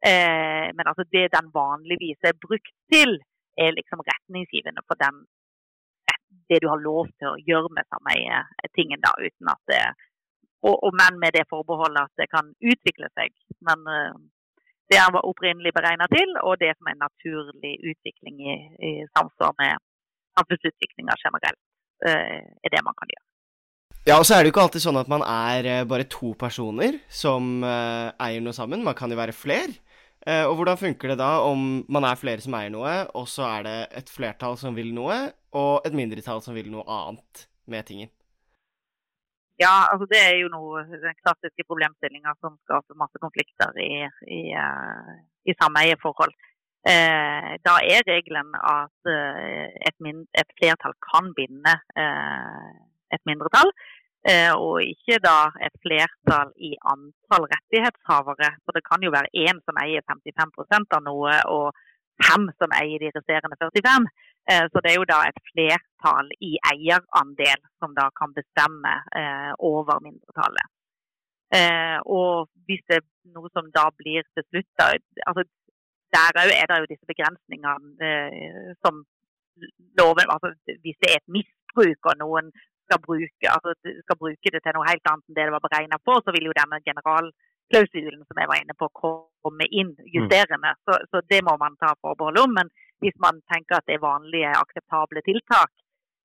[0.10, 3.18] Eh, men altså det den vanligvis er brukt til,
[3.56, 5.24] er liksom retningsgivende for den,
[6.50, 9.84] det du har lov til å gjøre med sameietingen, da, uten at det
[10.64, 13.36] og, og, Men med det forbeholdet at det kan utvikle seg.
[13.68, 14.16] Men eh,
[14.92, 18.58] det er opprinnelig beregna til, og det som er en naturlig utvikling i,
[18.90, 19.82] i samsvar med
[20.38, 21.62] samfunnsutviklinga generelt,
[22.08, 23.26] eh, er det man kan gjøre.
[24.06, 26.36] Ja, og så er det jo ikke alltid sånn at man er eh, bare to
[26.38, 28.86] personer som eier noe sammen.
[28.86, 29.74] Man kan jo være fler.
[30.26, 33.66] Og hvordan funker det da om man er flere som eier noe, og så er
[33.68, 35.20] det et flertall som vil noe,
[35.54, 38.10] og et mindretall som vil noe annet med tingen?
[39.62, 44.42] Ja, altså det er jo noe den klassiske problemstillinga som skaper masse konflikter i, i,
[44.52, 45.16] uh,
[45.48, 46.36] i sameieforhold.
[46.86, 52.68] Eh, da er regelen at eh, et, min, et, flertall kan binde eh,
[53.16, 53.72] et mindretall,
[54.30, 58.52] eh, og ikke da et flertall i antall rettighetshavere.
[58.62, 61.74] For det kan jo være én som eier 55 av noe, og
[62.22, 64.08] fem som eier de resterende 45.
[64.52, 69.52] Eh, så det er jo da et flertall i eierandel som da kan bestemme eh,
[69.72, 70.72] over mindretallet.
[71.56, 74.96] Eh, og hvis det er noe som da blir beslutta
[75.30, 75.44] altså
[76.16, 78.10] Der òg er det jo disse begrensningene
[78.82, 79.04] som
[80.00, 80.50] loven altså
[80.84, 82.50] Hvis det er et misbruk og noen
[82.86, 83.74] skal bruke, altså,
[84.06, 86.50] skal bruke det til noe helt annet enn det det var beregna på, så vil
[86.50, 86.82] jo denne
[87.72, 90.74] generalklausulen som jeg var inne på, komme inn justerende.
[90.76, 90.82] Mm.
[90.86, 92.54] Så, så, det må man ta forbehold om.
[92.54, 95.72] Men hvis man tenker at det er vanlige, akseptable tiltak,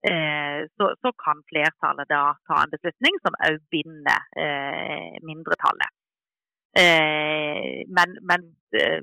[0.09, 5.91] eh, så, så, kan flertallet da ta en beslutning som òg binder eh, mindretallet.
[6.79, 8.51] Eh, men, men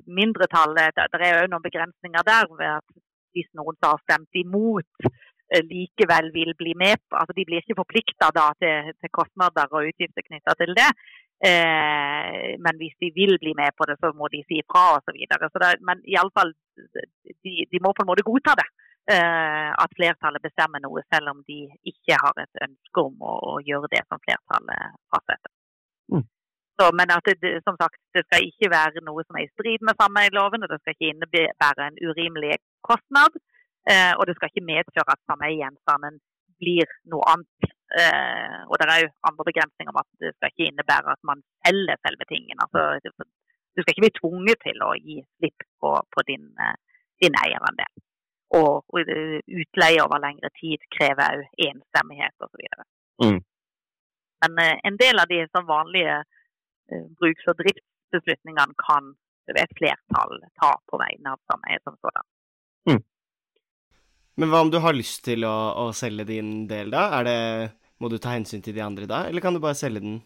[0.05, 2.47] mindretallet, det er òg noen begrensninger der.
[2.57, 2.87] ved at
[3.35, 5.09] Hvis noen har stemt imot,
[5.71, 10.25] likevel vil bli med på altså De blir ikke forplikta til, til, kostnader og utgifter
[10.25, 10.89] knytta til det.
[11.49, 15.19] Eh, men hvis de vil bli med på det, så må de si ifra osv.
[15.87, 18.67] Men iallfall de, de må på en måte godta det.
[19.07, 23.59] Eh, at flertallet bestemmer noe, selv om de ikke har et ønske om å, å
[23.63, 25.53] gjøre det som flertallet fastsetter.
[26.11, 26.25] Mm.
[26.77, 29.85] Så, men at det, som sagt, det skal ikke være noe som er i strid
[29.87, 33.39] med sameiloven, og det skal ikke innebære en urimelig kostnad.
[33.93, 36.19] Eh, og det skal ikke medføre at samme gjenstanden
[36.61, 37.69] blir noe annet.
[38.01, 41.43] Eh, og det er jo andre begrensninger om at det skal ikke innebære at man
[41.65, 42.57] selger selve tingen.
[42.65, 42.81] Altså,
[43.73, 46.49] du skal ikke bli tvunget til å gi slipp på, på din,
[47.23, 47.93] din eierandel.
[48.57, 49.11] Og, og
[49.61, 52.63] utleie over lengre tid krever òg enstemmighet osv.
[53.23, 53.39] Mm.
[54.41, 56.17] Men eh, en del av de vanlige
[56.91, 59.13] eh, bruks- og driftsbeslutningene kan
[59.47, 62.27] et flertall ta på vegne av sameiet som sådan.
[62.89, 63.03] Mm.
[64.37, 67.07] Men hva om du har lyst til å, å selge din del, da?
[67.19, 67.37] Er det,
[67.97, 70.19] må du ta hensyn til de andre da, eller kan du bare selge den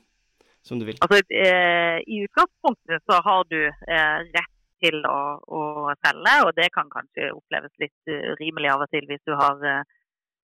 [0.67, 0.99] som du vil?
[1.05, 4.51] Altså, eh, I utgangspunktet så har du eh, rett
[4.83, 5.61] til å, å,
[6.03, 9.59] selge, og det kan kanskje oppleves litt urimelig rimelig av og til hvis du har
[9.61, 9.83] uh,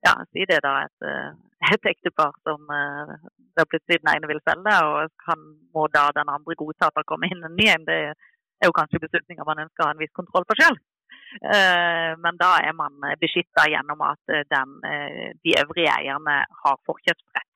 [0.06, 1.32] ja, si det da, et, uh,
[1.74, 5.42] et ektepar som da plutselig den ene vil selge, og kan,
[5.74, 7.88] må da den andre godta at det kommer inn en ny en.
[7.90, 10.78] Det er jo kanskje beslutninger man ønsker å ha en viss kontroll på selv.
[12.24, 14.78] Men da er man beskytta gjennom at den,
[15.44, 17.50] de øvrige eierne har forkjøpsrett.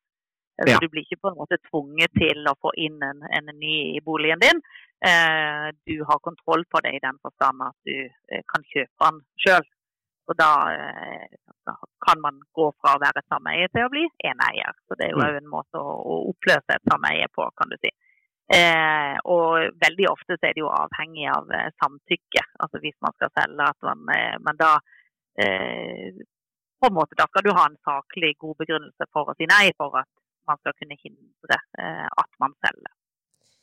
[0.60, 0.78] Så ja.
[0.78, 4.02] Du blir ikke på en måte tvunget til å få inn en, en ny i
[4.04, 4.60] boligen din.
[5.88, 7.96] Du har kontroll på det i den forstand at du
[8.52, 9.66] kan kjøpe den sjøl.
[10.30, 10.50] Og da,
[11.66, 11.74] da,
[12.06, 14.76] kan man gå fra å være sameie til å bli eneier.
[14.86, 17.78] Så det er jo òg en måte å, å, oppløse et sameie på, kan du
[17.82, 17.90] si.
[18.52, 22.42] Eh, og veldig ofte så er det jo avhengig av eh, samtykke.
[22.64, 24.72] Altså hvis man skal selge at man, eh, men da
[26.82, 29.70] på en måte, Da skal du ha en saklig god begrunnelse for å si nei,
[29.78, 30.10] for at
[30.50, 32.92] man skal kunne hindre eh, at man selger.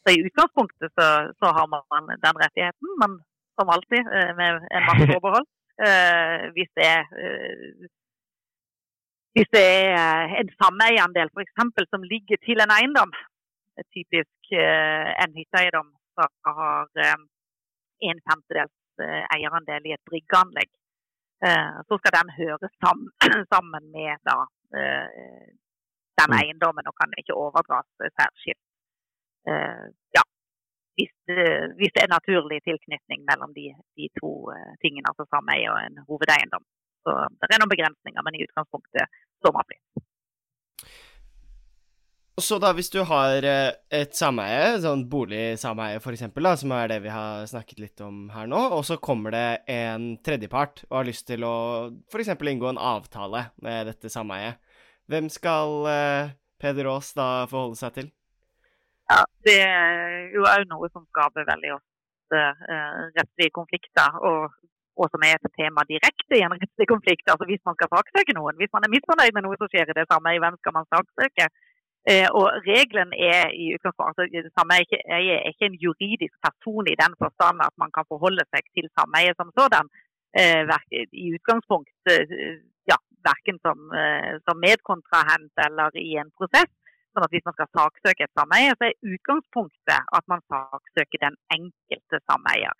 [0.02, 1.08] Så I utgangspunktet så,
[1.38, 3.20] så, har man den rettigheten, men
[3.60, 5.48] som alltid eh, med en masse forbehold.
[5.86, 7.90] Eh, hvis det er eh,
[9.38, 9.66] hvis det
[9.96, 11.84] er en sameieandel f.eks.
[11.94, 13.12] som ligger til en eiendom,
[13.96, 17.20] typisk eh, en hytteeiendom som har eh,
[18.10, 20.72] en femtedels eh, eierandel i et bryggeanlegg,
[21.88, 22.74] så skal den høres
[23.54, 24.34] sammen med da,
[26.20, 26.36] den mm.
[26.36, 28.60] eiendommen og kan ikke overdras særskilt.
[30.18, 30.24] Ja,
[31.00, 31.14] hvis,
[31.96, 34.34] det er naturlig tilknytning mellom de, de to
[34.84, 36.68] tingene, altså sameie og en hovedeiendom.
[37.08, 39.80] Så det er noen begrensninger, men i utgangspunktet sommerfri.
[42.44, 46.26] Så da, hvis du har eh, et sameie, sånn boligsameie f.eks.,
[46.62, 50.12] som er det vi har snakket litt om her nå, og så kommer det en
[50.26, 51.56] tredjepart og har lyst til å
[52.12, 52.34] f.eks.
[52.36, 54.62] inngå en avtale med dette sameiet,
[55.10, 56.32] hvem skal eh,
[56.62, 58.10] Peder Aas da forholde seg til?
[59.10, 64.20] Ja, Det er jo òg noe som skaper veldig ofte eh, rettslige konflikter.
[64.22, 64.54] Og
[65.00, 67.26] og som er et tema direkte i en rettslig konflikt.
[67.32, 68.58] Altså hvis man skal saksøke noen.
[68.60, 71.46] Hvis man er misfornøyd med noe som skjer i det samme, hvem skal man saksøke?
[72.08, 77.14] Eh, og regelen er i utgangspunktet det samme er ikke, en juridisk person i den
[77.22, 79.92] forstand at man kan forholde seg til sameie som sådan.
[80.40, 80.64] Eh,
[81.24, 82.98] I utgangspunkt, eh, ja,
[83.30, 83.78] verken som,
[84.48, 86.72] som medkontrahent eller i en prosess.
[87.14, 91.36] Sånn at Hvis man skal saksøke et sameie, så er utgangspunktet at man saksøker den
[91.58, 92.78] enkelte sameier.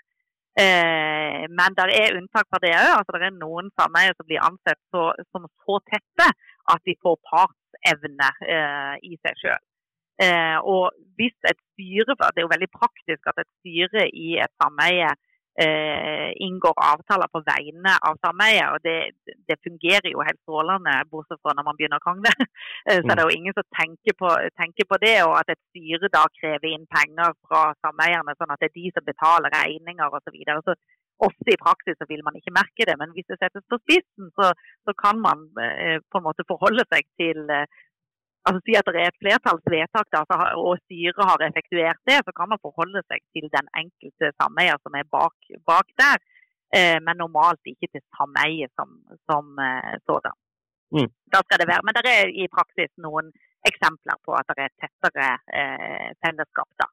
[0.60, 2.92] Eh, men det er unntak fra det òg.
[2.98, 6.28] Altså, det er noen sameier som blir ansett så, som så tette
[6.74, 9.66] at de får partsevne eh, i seg sjøl.
[10.20, 14.54] Eh, og hvis et styre, Det er jo veldig praktisk at et styre i et
[14.62, 15.10] sameie
[15.64, 18.68] eh, inngår avtaler på vegne av sameiet.
[18.74, 22.34] Og det, det, fungerer jo helt strålende, bortsett fra når man begynner å krangle.
[22.90, 25.60] Eh, så det er jo ingen som tenker på, tenker på, det, og at et
[25.70, 30.08] styre da krever inn penger fra sameierne, sånn at det er de som betaler regninger
[30.08, 30.24] osv.
[30.30, 30.64] Så, videre.
[30.66, 30.76] så
[31.28, 34.30] Ofte i praksis så vil man ikke merke det, men hvis det settes på spissen,
[34.40, 34.54] så,
[34.88, 37.68] så kan man eh, på en måte forholde seg til eh,
[38.48, 40.22] altså si at det er et flertallsvedtak da,
[40.64, 44.96] og styret har effektuert det, så kan man forholde seg til den enkelte sameier som
[45.00, 45.38] er bak,
[45.72, 46.20] bak der.
[46.78, 48.90] Eh, men normalt ikke til sameie som,
[49.30, 50.36] som eh, sådan.
[50.96, 51.10] Mm.
[51.34, 51.86] Da skal det være.
[51.86, 53.32] Men det er i praksis noen
[53.70, 55.30] eksempler på at det er tettere
[55.60, 56.70] eh, fellesskap.
[56.82, 56.88] da.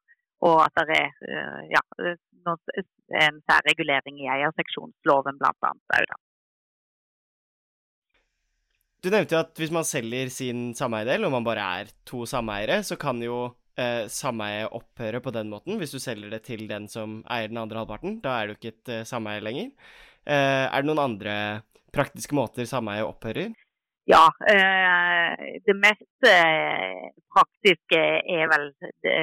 [0.49, 1.83] Og at det er eh, ja,
[3.27, 5.73] en særregulering i eierseksjonsloven bl.a.
[9.07, 12.81] Du nevnte jo at hvis man selger sin sameiedel, og man bare er to sameiere,
[12.83, 13.37] så kan jo
[13.79, 17.61] eh, sameiet opphøre på den måten, hvis du selger det til den som eier den
[17.63, 18.17] andre halvparten.
[18.25, 19.71] Da er jo ikke et eh, sameie lenger.
[20.27, 21.37] Eh, er det noen andre
[21.95, 23.55] praktiske måter sameie opphører?
[24.11, 28.73] Ja, eh, det mest eh, praktiske er vel
[29.07, 29.15] det,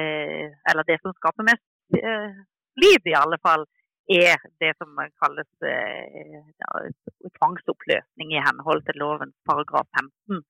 [0.72, 2.40] Eller det som skaper mest eh,
[2.80, 3.68] liv, i alle fall,
[4.10, 4.90] er det som
[5.22, 6.42] kalles eh,
[7.38, 10.42] tvangsoppløsning i henhold til lovens paragraf 15.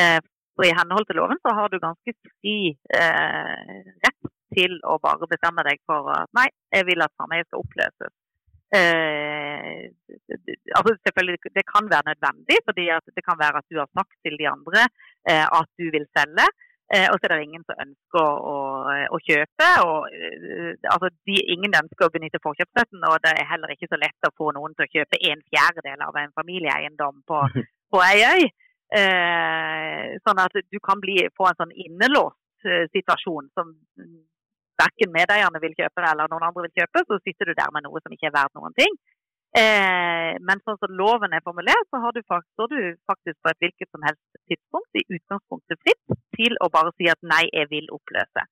[0.00, 0.20] Eh,
[0.56, 2.56] for I henhold til loven så har du ganske fri
[2.96, 7.62] eh, rett til å bare bestemme deg for at nei, jeg vil at sameiet skal
[7.64, 8.12] oppløses.
[8.70, 9.90] Eh,
[10.78, 12.84] altså selvfølgelig, Det kan være nødvendig, fordi
[13.16, 14.82] det kan være at du har sagt til de andre
[15.30, 16.46] eh, at du vil selge.
[16.94, 18.56] Eh, og så er det ingen som ønsker å,
[19.14, 19.68] å kjøpe.
[19.86, 24.00] og eh, altså, de, Ingen ønsker å benytte forkjøpsstøtten, og det er heller ikke så
[24.00, 27.44] lett å få noen til å kjøpe en fjerdedel av en familieeiendom på,
[27.92, 28.50] på ei øy.
[28.90, 33.70] Eh, sånn at du kan bli, få en sånn innelåst eh, situasjon som
[34.80, 37.04] verken medeierne vil kjøpe eller noen andre vil kjøpe.
[37.06, 39.00] Så sitter du der med noe som ikke er verdt noen ting.
[39.50, 43.64] Eh, men sånn som loven er formulert, så har du, står du faktisk på et
[43.64, 47.90] hvilket som helst tidspunkt i utgangspunktet fritt til å bare si at nei, jeg vil
[47.96, 48.46] oppløse.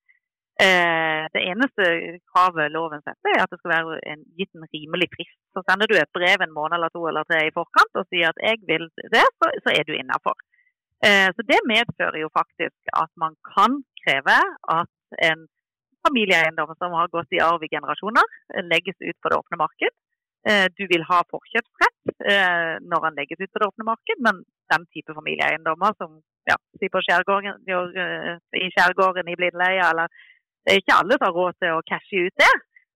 [0.58, 1.84] Eh, det eneste
[2.32, 5.38] kravet loven setter, er at det skal være en, gitt en rimelig frist.
[5.54, 8.32] Så sender du et brev en måned eller to eller tre i forkant og sier
[8.32, 10.34] at jeg vil det, så, så er du innafor.
[11.06, 14.40] Eh, så det medfører jo faktisk at man kan kreve
[14.80, 15.46] at en
[16.06, 18.26] familieeiendom som har gått i arv i generasjoner,
[18.72, 19.94] legges ut på det åpne marked.
[20.48, 24.42] Eh, du vil ha forkjøpsrett eh, når han legges ut på det åpne marked, men
[24.72, 26.86] den type familieeiendommer som ja, eh,
[28.62, 30.06] i skjærgården i Blindleia, eller
[30.68, 32.52] det er ikke alle som har råd til å cashe ut det.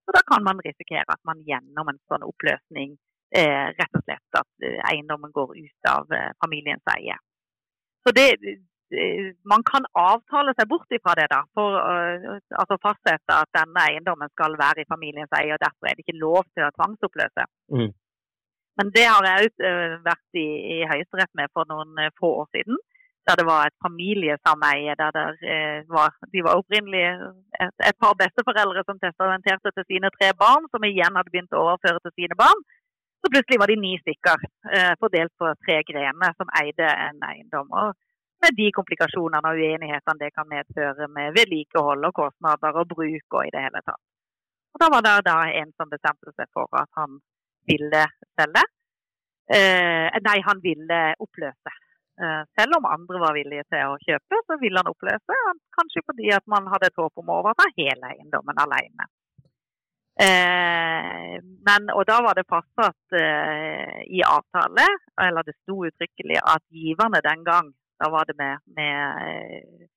[0.08, 2.92] Og da kan man risikere at man gjennom en sånn oppløsning
[3.38, 7.16] eh, rett og slett at eiendommen går ut av eh, familiens eie.
[8.02, 8.26] Så det,
[8.92, 13.84] Eh, man kan avtale seg bort ifra det, da, for å altså fastsette at denne
[13.88, 15.54] eiendommen skal være i familiens eie.
[15.54, 17.46] og Derfor er det ikke lov til å tvangsoppløse.
[17.72, 17.90] Mm.
[18.80, 20.46] Men det har jeg òg vært i,
[20.76, 22.80] i Høyesterett med for noen få år siden.
[23.26, 24.94] Der det var et familiesameie.
[25.02, 25.26] der det,
[25.96, 27.04] var, De var opprinnelig
[27.64, 31.64] et, et, par besteforeldre som testamenterte til sine tre barn, som igjen hadde begynt å
[31.66, 32.60] overføre til sine barn.
[33.22, 34.38] Så plutselig var de ni stykker
[34.76, 37.68] eh, fordelt på tre grener som eide en eiendom.
[37.82, 37.94] Og
[38.42, 43.46] med de komplikasjonene og uenighetene det kan medføre med vedlikehold og kostnader og bruk og
[43.46, 44.02] i det hele tatt.
[44.72, 47.20] Og Da var det da en som bestemte seg for at han
[47.70, 48.02] ville
[48.40, 48.64] selge.
[49.56, 51.72] Eh, nei, han ville oppløse.
[52.22, 55.38] Eh, selv om andre var villige til å kjøpe, så ville han oppløse.
[55.78, 59.08] Kanskje fordi at man hadde et håp om å overta hele eiendommen alene.
[60.22, 64.86] Eh, men, og da var det fastsatt eh, i avtale,
[65.26, 69.88] eller det sto uttrykkelig, at giverne den gang da var det med, med eh,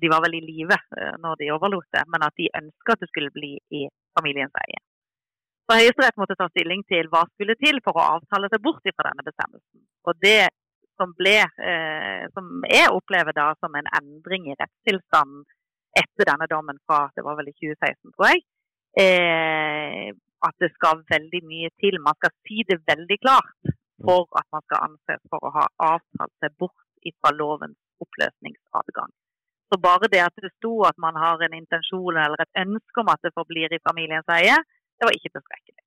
[0.00, 3.02] De var vel i live eh, når de overlot det, men at de ønska at
[3.04, 3.86] det skulle bli i
[4.18, 4.84] familiens eie.
[5.64, 9.06] Så Høyesterett måtte ta stilling til hva skulle til for å avtale seg bort fra
[9.06, 9.84] denne bestemmelsen.
[10.10, 10.50] Og det
[11.00, 11.38] som, ble,
[11.70, 15.46] eh, som jeg opplever da som en endring i rettstilstanden
[16.00, 18.42] etter denne dommen fra det var vel i 2016, tror jeg,
[19.02, 20.10] eh,
[20.46, 21.98] at det skal veldig mye til.
[22.04, 23.72] Man skal si det veldig klart
[24.04, 26.78] for at man skal anses for å ha avtalt seg bort
[27.20, 29.12] fra lovens oppløsningsadgang.
[29.70, 33.12] Så bare det at det sto at man har en intensjon eller et ønske om
[33.12, 34.56] at det forblir i familiens eie,
[34.98, 35.84] det var ikke tilstrekkelig.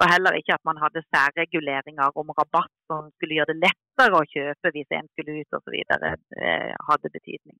[0.00, 4.28] Og heller ikke at man hadde særreguleringer om rabatt som skulle gjøre det lettere å
[4.32, 5.76] kjøpe hvis en skulle ut osv.
[5.76, 7.58] Eh, hadde betydning.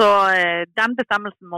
[0.00, 1.50] Så eh, den bestemmelsen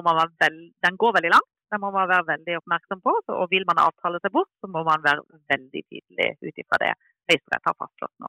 [0.43, 1.51] veld, den går veldig langt.
[1.73, 3.15] Den må man være veldig oppmerksom på.
[3.33, 5.23] og vil man avtale seg bort, så må man være
[5.53, 6.93] veldig tydelig ut ifra det
[7.31, 8.29] Høyesterett har fastslått nå.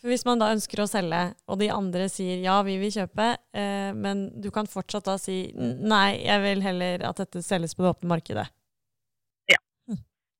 [0.00, 3.28] For Hvis man da ønsker å selge, og de andre sier ja, vi vil kjøpe,
[3.56, 7.84] eh, men du kan fortsatt da si nei, jeg vil heller at dette selges på
[7.84, 8.46] det åpne markedet?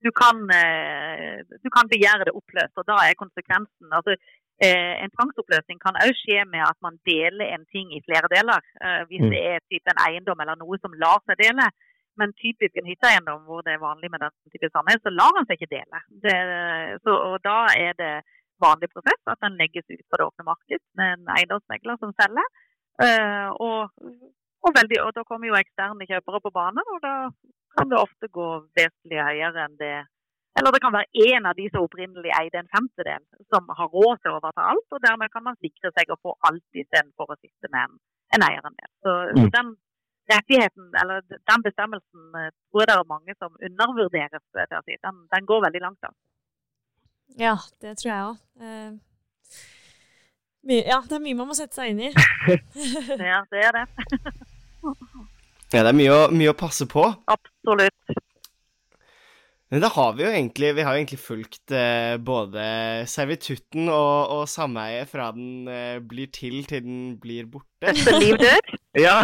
[0.06, 4.12] Du kan, eh, du kan begjære det oppløst, og da er konsekvensen altså,
[4.64, 8.60] eh, En tvangsoppløsning kan også skje med at man deler en ting i flere deler.
[8.84, 9.32] Eh, hvis hm.
[9.34, 11.66] det er typ en eiendom eller noe som lar seg dele.
[12.18, 15.46] Men typisk en hytteeiendom hvor det er vanlig med den type sameie, så lar han
[15.46, 15.98] seg ikke dele.
[16.24, 16.36] Det,
[17.04, 18.14] så, og da er det
[18.64, 22.48] vanlig prosess at den legges ut på det åpne marked med en eiendomsmegler som selger.
[22.96, 23.80] Uh, og,
[24.64, 27.14] og, veldig, og, da kommer jo eksterne kjøpere på banen, og da
[27.76, 28.48] kan det ofte gå
[28.78, 29.96] vesentlig høyere enn det
[30.56, 34.22] Eller det kan være én av de som opprinnelig eide en femtedel, som har råd
[34.22, 37.36] til å overta alt, og dermed kan man sikre seg å få alt istedenfor å
[37.36, 37.98] sitte med en,
[38.38, 38.88] en eierandel.
[39.04, 39.42] Så, mm.
[39.42, 39.74] så den
[40.32, 44.44] rettigheten, eller den bestemmelsen, eh, tror jeg det er mange som undervurderes.
[45.04, 46.00] Den, den går veldig langt.
[46.00, 46.10] da.
[47.44, 47.54] Ja,
[47.84, 48.36] det tror jeg òg.
[48.64, 48.92] Eh,
[50.88, 52.10] ja, det er mye man må sette seg inn i.
[53.32, 53.86] ja, det er det.
[55.72, 57.04] ja, det er mye å, mye å, passe på.
[57.30, 58.22] Absolutt.
[59.66, 62.66] Men da har vi jo egentlig Vi har jo egentlig fulgt eh, både
[63.10, 67.90] servitutten og, og sameiet fra den eh, blir til til den blir borte.
[67.90, 68.76] Etter liv dør.
[69.06, 69.16] ja.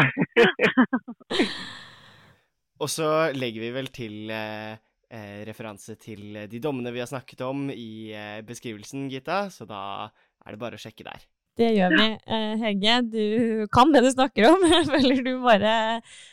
[2.83, 4.75] og så legger vi vel til eh,
[5.15, 9.85] eh, referanse til de dommene vi har snakket om i eh, beskrivelsen, Gita, så da
[10.43, 11.23] er det bare å sjekke der.
[11.61, 12.07] Det gjør vi.
[12.33, 13.25] Eh, Hege, du
[13.73, 14.63] kan det du snakker om.
[14.73, 15.75] Jeg føler du bare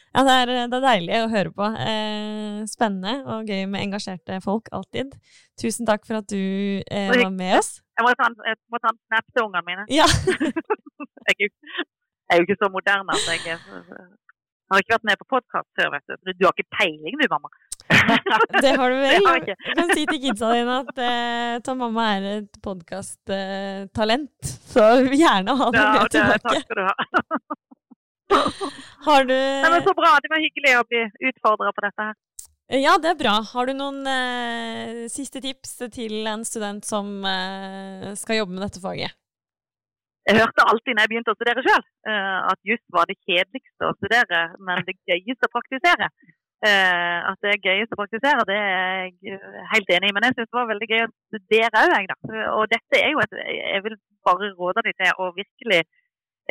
[0.09, 1.67] Ja, det er, det er deilig å høre på.
[1.85, 5.13] Eh, spennende og gøy med engasjerte folk, alltid.
[5.59, 7.77] Tusen takk for at du eh, var med oss.
[7.99, 9.85] Jeg må ta, jeg må ta en snap til ungene mine.
[9.93, 10.07] Ja.
[11.29, 11.51] jeg,
[12.31, 13.59] er jo ikke så moderne at jeg, jeg
[14.73, 16.33] har ikke vært med på podkast før, vet du.
[16.33, 17.53] Du har ikke peiling du, mamma.
[18.63, 19.23] det har du vel.
[19.23, 24.85] Du kan si til kidsa dine at eh, Tom mamma er et podkasttalent, Eh, så
[25.09, 26.43] gjerne ha det med tilbake.
[26.45, 26.93] Takk skal du ha.
[29.07, 30.15] har du Nei, men Så bra.
[30.23, 32.17] Det var hyggelig å bli utfordra på dette her.
[32.79, 33.39] Ja, det er bra.
[33.49, 38.83] Har du noen eh, siste tips til en student som eh, skal jobbe med dette
[38.83, 39.15] faget?
[40.29, 43.87] Jeg hørte alltid når jeg begynte å studere sjøl, uh, at juss var det kjedeligste
[43.87, 46.09] å studere, men det gøyeste å praktisere.
[46.59, 49.39] Eh, at det er gøyest å praktisere, det er jeg
[49.73, 50.15] helt enig i.
[50.15, 52.17] Men jeg syns det var veldig gøy å studere òg, jeg, da.
[52.57, 53.95] Og dette er jo et Jeg vil
[54.27, 55.81] bare råde deg til å virkelig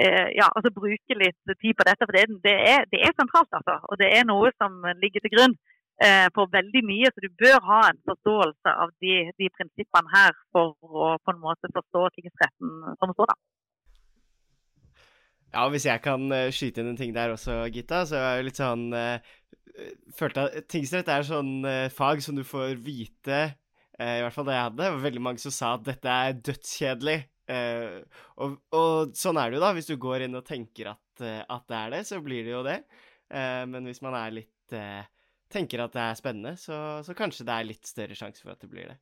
[0.05, 2.07] eh, ja, altså bruke litt tid på dette.
[2.07, 2.25] For det,
[2.55, 3.79] er, det, er, sentralt, altså.
[3.91, 5.59] Og det er noe som ligger til grunn
[6.05, 7.13] eh, for veldig mye.
[7.13, 11.45] Så du bør ha en forståelse av de, de prinsippene her for å på en
[11.45, 13.41] måte forstå tingsretten som sådan.
[15.55, 18.49] Ja, hvis jeg kan uh, skyte inn en ting der også, Gitta, så er jo
[18.51, 19.37] litt sånn eh,
[20.19, 23.39] Følte at tingsrett er sånn uh, fag som du får vite
[23.97, 24.91] I hvert fall det jeg hadde.
[24.95, 27.17] Var veldig mange som sa at dette er dødskjedelig.
[27.49, 29.73] Og, og, sånn er det jo, da.
[29.77, 32.61] Hvis du går inn og tenker at, at det er det, så blir det jo
[32.67, 32.83] det.
[33.73, 34.77] men hvis man er litt
[35.49, 38.61] Tenker at det er spennende, så, så kanskje det er litt større sjanse for at
[38.61, 38.99] det blir det.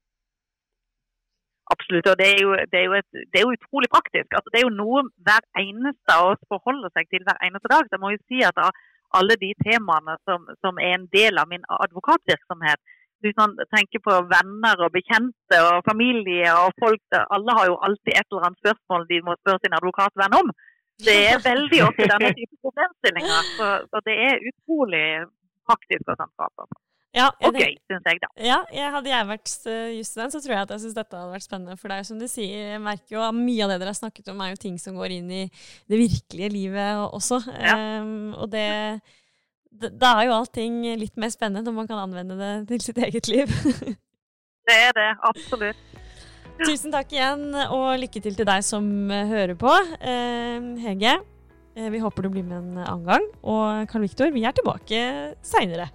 [1.75, 2.07] Absolutt.
[2.13, 4.29] Og det er, jo, det, er et, det er jo, utrolig praktisk.
[4.31, 7.89] Altså, det er jo noe hver eneste av oss forholder seg til hver eneste dag.
[7.89, 8.61] Så jeg må jo si at
[9.17, 12.83] alle de temaene som, som er en del av min advokatvirksomhet,
[13.25, 18.13] hvis man tenker på venner og bekjente og familie og folk Alle har jo alltid
[18.13, 20.51] et eller annet spørsmål de må spørre sin advokatvenn om.
[21.07, 23.49] Det er veldig ofte denne type problemstillinger.
[23.59, 25.07] Så, så det er utrolig
[25.69, 26.77] praktisk å samtale om.
[27.17, 28.29] Ja, og gøy, syns jeg, da.
[28.45, 31.33] Ja, jeg hadde jeg vært uh, jusstudent, så tror jeg at jeg syns dette hadde
[31.33, 31.77] vært spennende.
[31.81, 34.29] For er som du sier, jeg merker jo at mye av det dere har snakket
[34.33, 35.45] om, er jo ting som går inn i
[35.89, 37.41] det virkelige livet også.
[37.57, 37.79] Ja.
[38.03, 38.67] Um, og det
[39.77, 43.29] da er jo allting litt mer spennende når man kan anvende det til sitt eget
[43.31, 43.53] liv.
[44.69, 46.03] det er det, absolutt.
[46.57, 49.73] Tusen takk igjen, og lykke til til deg som eh, hører på.
[50.01, 51.19] Eh, Hege,
[51.77, 53.29] eh, vi håper du blir med en annen gang.
[53.45, 55.03] Og Karl Viktor, vi er tilbake
[55.45, 55.91] seinere.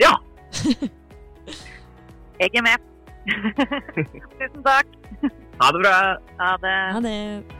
[0.00, 0.16] Ja!
[2.40, 2.88] Jeg er med.
[4.40, 4.96] Tusen takk.
[5.60, 5.96] Ha det bra.
[6.40, 6.76] Ha det.
[6.96, 7.59] Ha det.